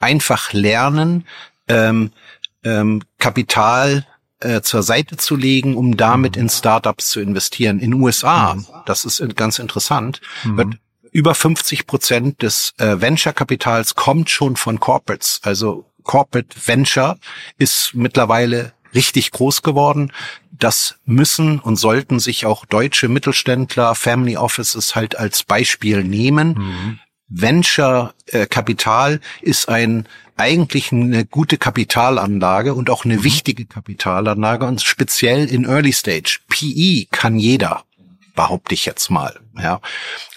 einfach 0.00 0.52
lernen, 0.52 1.26
ähm, 1.68 2.12
ähm, 2.64 3.02
Kapital 3.18 4.06
äh, 4.40 4.60
zur 4.60 4.82
Seite 4.82 5.16
zu 5.16 5.36
legen, 5.36 5.76
um 5.76 5.96
damit 5.96 6.36
in 6.36 6.48
Startups 6.48 7.10
zu 7.10 7.20
investieren. 7.20 7.80
In 7.80 7.94
USA, 7.94 8.54
mhm. 8.54 8.66
das 8.86 9.04
ist 9.04 9.36
ganz 9.36 9.58
interessant, 9.58 10.20
mhm. 10.44 10.56
wird 10.56 10.74
über 11.10 11.34
50 11.34 11.86
Prozent 11.86 12.42
des 12.42 12.74
äh, 12.78 13.00
Venture-Kapitals 13.00 13.94
kommt 13.94 14.30
schon 14.30 14.56
von 14.56 14.78
Corporates. 14.78 15.40
Also 15.42 15.86
Corporate 16.04 16.48
Venture 16.66 17.18
ist 17.56 17.92
mittlerweile 17.94 18.72
richtig 18.94 19.30
groß 19.32 19.62
geworden. 19.62 20.12
Das 20.50 20.96
müssen 21.04 21.58
und 21.60 21.76
sollten 21.76 22.20
sich 22.20 22.46
auch 22.46 22.64
deutsche 22.66 23.08
Mittelständler, 23.08 23.94
Family 23.94 24.36
Offices 24.36 24.94
halt 24.94 25.16
als 25.18 25.44
Beispiel 25.44 26.04
nehmen. 26.04 26.48
Mhm. 26.48 26.98
Venture-Kapital 27.28 29.20
ist 29.42 29.68
ein 29.68 30.06
eigentlich 30.38 30.92
eine 30.92 31.26
gute 31.26 31.58
Kapitalanlage 31.58 32.72
und 32.72 32.90
auch 32.90 33.04
eine 33.04 33.18
mhm. 33.18 33.24
wichtige 33.24 33.66
Kapitalanlage 33.66 34.66
und 34.66 34.80
speziell 34.80 35.46
in 35.46 35.64
Early 35.64 35.92
Stage. 35.92 36.38
PE 36.48 37.06
kann 37.10 37.38
jeder, 37.38 37.84
behaupte 38.36 38.74
ich 38.74 38.86
jetzt 38.86 39.10
mal. 39.10 39.40
Ja, 39.60 39.80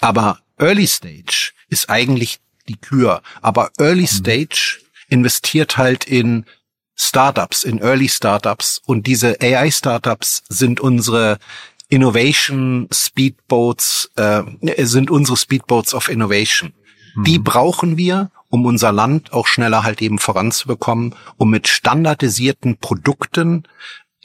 aber 0.02 0.40
Early 0.58 0.88
Stage 0.88 1.52
ist 1.70 1.90
eigentlich 1.90 2.40
die 2.68 2.78
Kür. 2.78 3.22
Aber 3.42 3.72
Early 3.78 4.02
mhm. 4.02 4.08
Stage 4.08 4.80
investiert 5.08 5.78
halt 5.78 6.06
in 6.06 6.46
Startups, 6.96 7.64
in 7.64 7.80
Early 7.80 8.10
Startups 8.10 8.82
und 8.86 9.08
diese 9.08 9.40
AI 9.42 9.72
Startups 9.72 10.44
sind 10.50 10.80
unsere 10.80 11.40
Innovation 11.90 12.88
Speedboats, 12.92 14.10
äh, 14.16 14.44
sind 14.86 15.12
unsere 15.12 15.36
Speedboats 15.36 15.94
of 15.94 16.10
Innovation. 16.10 16.74
Die 17.16 17.40
mhm. 17.40 17.44
brauchen 17.44 17.98
wir, 17.98 18.32
um 18.50 18.66
unser 18.66 18.92
Land 18.92 19.34
auch 19.34 19.48
schneller 19.48 19.84
halt 19.84 20.02
eben 20.02 20.20
voranzubekommen, 20.20 21.16
um 21.38 21.50
mit 21.50 21.68
standardisierten 21.68 22.78
Produkten, 22.78 23.64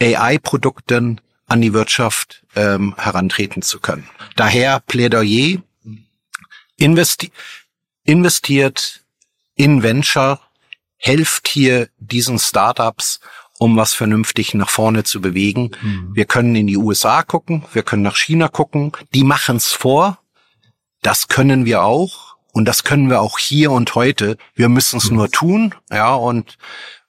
AI-Produkten 0.00 1.20
an 1.46 1.60
die 1.60 1.72
Wirtschaft 1.72 2.44
ähm, 2.54 2.94
herantreten 2.96 3.62
zu 3.62 3.80
können. 3.80 4.08
Daher 4.34 4.80
Plädoyer, 4.80 5.62
investi 6.76 7.30
investiert 8.04 9.04
in 9.54 9.82
Venture, 9.82 10.40
helft 10.96 11.48
hier 11.48 11.88
diesen 11.98 12.38
Startups, 12.38 13.20
um 13.58 13.76
was 13.76 13.94
vernünftig 13.94 14.54
nach 14.54 14.68
vorne 14.68 15.04
zu 15.04 15.20
bewegen. 15.20 15.70
Mhm. 15.80 16.10
Wir 16.14 16.24
können 16.24 16.54
in 16.54 16.66
die 16.66 16.76
USA 16.76 17.22
gucken, 17.22 17.64
wir 17.72 17.82
können 17.82 18.02
nach 18.02 18.16
China 18.16 18.48
gucken, 18.48 18.92
die 19.14 19.24
machen's 19.24 19.72
vor. 19.72 20.18
Das 21.02 21.28
können 21.28 21.64
wir 21.64 21.82
auch. 21.82 22.35
Und 22.56 22.64
das 22.64 22.84
können 22.84 23.10
wir 23.10 23.20
auch 23.20 23.38
hier 23.38 23.70
und 23.70 23.94
heute. 23.94 24.38
Wir 24.54 24.70
müssen 24.70 24.96
es 24.96 25.10
nur 25.10 25.30
tun. 25.30 25.74
Ja, 25.90 26.14
und 26.14 26.56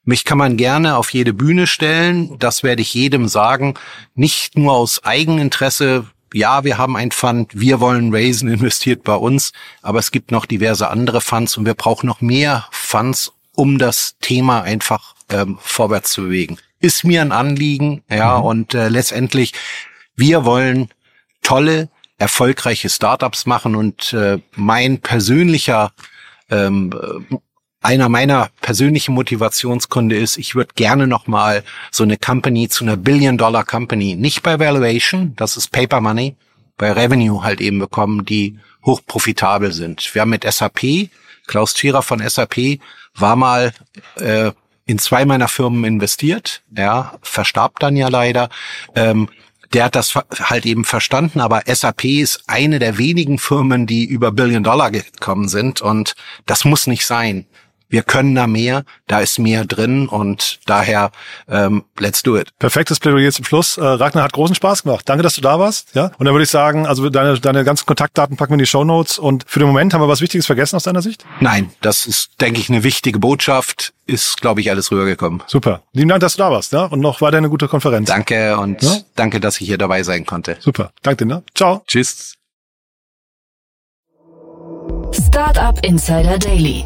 mich 0.03 0.25
kann 0.25 0.37
man 0.37 0.57
gerne 0.57 0.97
auf 0.97 1.13
jede 1.13 1.31
Bühne 1.31 1.67
stellen. 1.67 2.37
Das 2.37 2.63
werde 2.63 2.81
ich 2.81 2.93
jedem 2.93 3.29
sagen. 3.29 3.75
Nicht 4.13 4.57
nur 4.57 4.73
aus 4.73 5.05
Eigeninteresse. 5.05 6.05
Ja, 6.33 6.65
wir 6.65 6.77
haben 6.77 6.97
ein 6.97 7.11
Fund. 7.11 7.51
Wir 7.53 7.79
wollen 7.79 8.13
raisen, 8.13 8.49
investiert 8.53 9.05
bei 9.05 9.15
uns. 9.15 9.53
Aber 9.81 9.99
es 9.99 10.11
gibt 10.11 10.31
noch 10.31 10.45
diverse 10.45 10.89
andere 10.89 11.21
Funds 11.21 11.55
und 11.55 11.65
wir 11.65 11.75
brauchen 11.75 12.07
noch 12.07 12.19
mehr 12.19 12.67
Funds 12.71 13.31
um 13.55 13.77
das 13.77 14.17
Thema 14.19 14.63
einfach 14.63 15.15
ähm, 15.29 15.59
vorwärts 15.61 16.11
zu 16.11 16.23
bewegen. 16.23 16.57
Ist 16.81 17.05
mir 17.05 17.21
ein 17.21 17.31
Anliegen, 17.31 18.03
ja, 18.09 18.39
mhm. 18.39 18.43
und 18.43 18.73
äh, 18.73 18.89
letztendlich, 18.89 19.53
wir 20.13 20.43
wollen 20.43 20.89
tolle, 21.41 21.87
erfolgreiche 22.17 22.89
Startups 22.89 23.45
machen 23.45 23.75
und 23.75 24.13
äh, 24.13 24.39
mein 24.55 24.99
persönlicher 24.99 25.91
ähm, 26.49 26.91
einer 27.81 28.09
meiner 28.09 28.49
persönlichen 28.61 29.13
Motivationsgründe 29.13 30.17
ist, 30.17 30.37
ich 30.37 30.55
würde 30.55 30.73
gerne 30.75 31.07
nochmal 31.07 31.63
so 31.91 32.03
eine 32.03 32.17
Company 32.17 32.69
zu 32.69 32.83
einer 32.83 32.97
Billion-Dollar-Company, 32.97 34.15
nicht 34.15 34.43
bei 34.43 34.59
Valuation, 34.59 35.35
das 35.35 35.57
ist 35.57 35.71
Paper 35.71 36.01
Money, 36.01 36.35
bei 36.75 36.91
Revenue 36.91 37.43
halt 37.43 37.61
eben 37.61 37.79
bekommen, 37.79 38.25
die 38.25 38.59
hochprofitabel 38.85 39.71
sind. 39.71 40.13
Wir 40.13 40.21
haben 40.21 40.29
mit 40.29 40.43
SAP, 40.43 41.09
Klaus 41.45 41.73
Thierer 41.73 42.01
von 42.01 42.19
SAP 42.27 42.79
war 43.15 43.35
mal 43.35 43.71
äh, 44.15 44.51
in 44.85 44.99
zwei 44.99 45.25
meiner 45.25 45.47
Firmen 45.47 45.83
investiert, 45.83 46.63
ja, 46.75 47.13
verstarb 47.21 47.79
dann 47.79 47.95
ja 47.95 48.07
leider. 48.07 48.49
Ähm, 48.95 49.29
der 49.73 49.85
hat 49.85 49.95
das 49.95 50.15
halt 50.15 50.65
eben 50.65 50.85
verstanden, 50.85 51.39
aber 51.39 51.63
SAP 51.67 52.05
ist 52.05 52.43
eine 52.47 52.79
der 52.79 52.97
wenigen 52.97 53.37
Firmen, 53.37 53.85
die 53.87 54.05
über 54.05 54.31
Billion 54.31 54.63
Dollar 54.63 54.91
gekommen 54.91 55.49
sind 55.49 55.81
und 55.81 56.15
das 56.45 56.65
muss 56.65 56.87
nicht 56.87 57.05
sein 57.05 57.45
wir 57.89 58.03
können 58.03 58.35
da 58.35 58.47
mehr, 58.47 58.83
da 59.07 59.19
ist 59.19 59.39
mehr 59.39 59.65
drin 59.65 60.07
und 60.07 60.59
daher 60.65 61.11
ähm, 61.47 61.85
let's 61.99 62.23
do 62.23 62.37
it. 62.37 62.49
Perfektes 62.59 62.99
Plädoyer 62.99 63.31
zum 63.31 63.45
Schluss. 63.45 63.77
Äh, 63.77 63.83
Ragnar 63.83 64.23
hat 64.23 64.33
großen 64.33 64.55
Spaß 64.55 64.83
gemacht. 64.83 65.07
Danke, 65.07 65.23
dass 65.23 65.35
du 65.35 65.41
da 65.41 65.59
warst. 65.59 65.95
Ja, 65.95 66.11
und 66.17 66.25
dann 66.25 66.33
würde 66.33 66.43
ich 66.43 66.49
sagen, 66.49 66.85
also 66.85 67.09
deine 67.09 67.39
deine 67.39 67.63
ganzen 67.63 67.85
Kontaktdaten 67.85 68.37
packen 68.37 68.51
wir 68.51 68.55
in 68.55 68.59
die 68.59 68.65
Show 68.65 68.83
Notes 68.83 69.19
und 69.19 69.45
für 69.47 69.59
den 69.59 69.67
Moment 69.67 69.93
haben 69.93 70.01
wir 70.01 70.07
was 70.07 70.21
Wichtiges 70.21 70.45
vergessen 70.45 70.75
aus 70.75 70.83
deiner 70.83 71.01
Sicht? 71.01 71.25
Nein, 71.39 71.71
das 71.81 72.05
ist 72.05 72.41
denke 72.41 72.59
ich 72.59 72.69
eine 72.69 72.83
wichtige 72.83 73.19
Botschaft. 73.19 73.93
Ist 74.05 74.41
glaube 74.41 74.61
ich 74.61 74.69
alles 74.69 74.91
rübergekommen. 74.91 75.43
Super. 75.47 75.81
Lieben 75.93 76.09
Dank, 76.09 76.21
dass 76.21 76.35
du 76.35 76.39
da 76.39 76.51
warst. 76.51 76.71
Ja? 76.73 76.85
Und 76.85 76.99
noch 76.99 77.21
weiter 77.21 77.37
eine 77.37 77.49
gute 77.49 77.67
Konferenz. 77.67 78.07
Danke 78.07 78.57
und 78.57 78.81
ja? 78.81 78.97
danke, 79.15 79.39
dass 79.39 79.59
ich 79.59 79.67
hier 79.67 79.77
dabei 79.77 80.03
sein 80.03 80.25
konnte. 80.25 80.57
Super. 80.59 80.91
Danke 81.01 81.25
dir. 81.25 81.35
Ne? 81.35 81.43
Ciao. 81.53 81.83
Tschüss. 81.87 82.35
Startup 85.13 85.79
Insider 85.83 86.37
Daily 86.37 86.85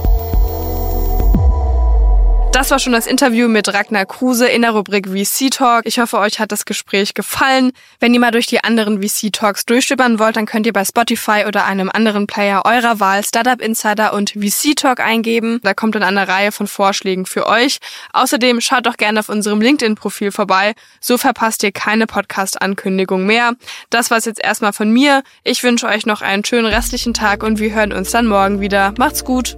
Das 2.51 2.69
war 2.69 2.79
schon 2.79 2.91
das 2.91 3.07
Interview 3.07 3.47
mit 3.47 3.73
Ragnar 3.73 4.05
Kruse 4.05 4.45
in 4.45 4.61
der 4.61 4.71
Rubrik 4.71 5.07
VC 5.07 5.49
Talk. 5.49 5.85
Ich 5.85 5.99
hoffe, 5.99 6.17
euch 6.17 6.37
hat 6.37 6.51
das 6.51 6.65
Gespräch 6.65 7.13
gefallen. 7.13 7.71
Wenn 8.01 8.13
ihr 8.13 8.19
mal 8.19 8.31
durch 8.31 8.45
die 8.45 8.61
anderen 8.61 9.01
VC 9.01 9.31
Talks 9.31 9.65
durchschippern 9.65 10.19
wollt, 10.19 10.35
dann 10.35 10.45
könnt 10.45 10.65
ihr 10.65 10.73
bei 10.73 10.83
Spotify 10.83 11.45
oder 11.47 11.63
einem 11.63 11.89
anderen 11.89 12.27
Player 12.27 12.63
eurer 12.65 12.99
Wahl 12.99 13.23
Startup 13.23 13.61
Insider 13.61 14.13
und 14.13 14.31
VC 14.31 14.75
Talk 14.75 14.99
eingeben. 14.99 15.61
Da 15.63 15.73
kommt 15.73 15.95
dann 15.95 16.03
eine 16.03 16.27
Reihe 16.27 16.51
von 16.51 16.67
Vorschlägen 16.67 17.25
für 17.25 17.47
euch. 17.47 17.77
Außerdem 18.11 18.59
schaut 18.59 18.85
doch 18.85 18.97
gerne 18.97 19.21
auf 19.21 19.29
unserem 19.29 19.61
LinkedIn-Profil 19.61 20.33
vorbei. 20.33 20.73
So 20.99 21.17
verpasst 21.17 21.63
ihr 21.63 21.71
keine 21.71 22.05
Podcast-Ankündigung 22.05 23.25
mehr. 23.25 23.53
Das 23.89 24.11
war's 24.11 24.25
jetzt 24.25 24.43
erstmal 24.43 24.73
von 24.73 24.91
mir. 24.91 25.23
Ich 25.45 25.63
wünsche 25.63 25.87
euch 25.87 26.05
noch 26.05 26.21
einen 26.21 26.43
schönen 26.43 26.65
restlichen 26.65 27.13
Tag 27.13 27.43
und 27.43 27.59
wir 27.59 27.73
hören 27.73 27.93
uns 27.93 28.11
dann 28.11 28.27
morgen 28.27 28.59
wieder. 28.59 28.93
Macht's 28.97 29.23
gut! 29.23 29.57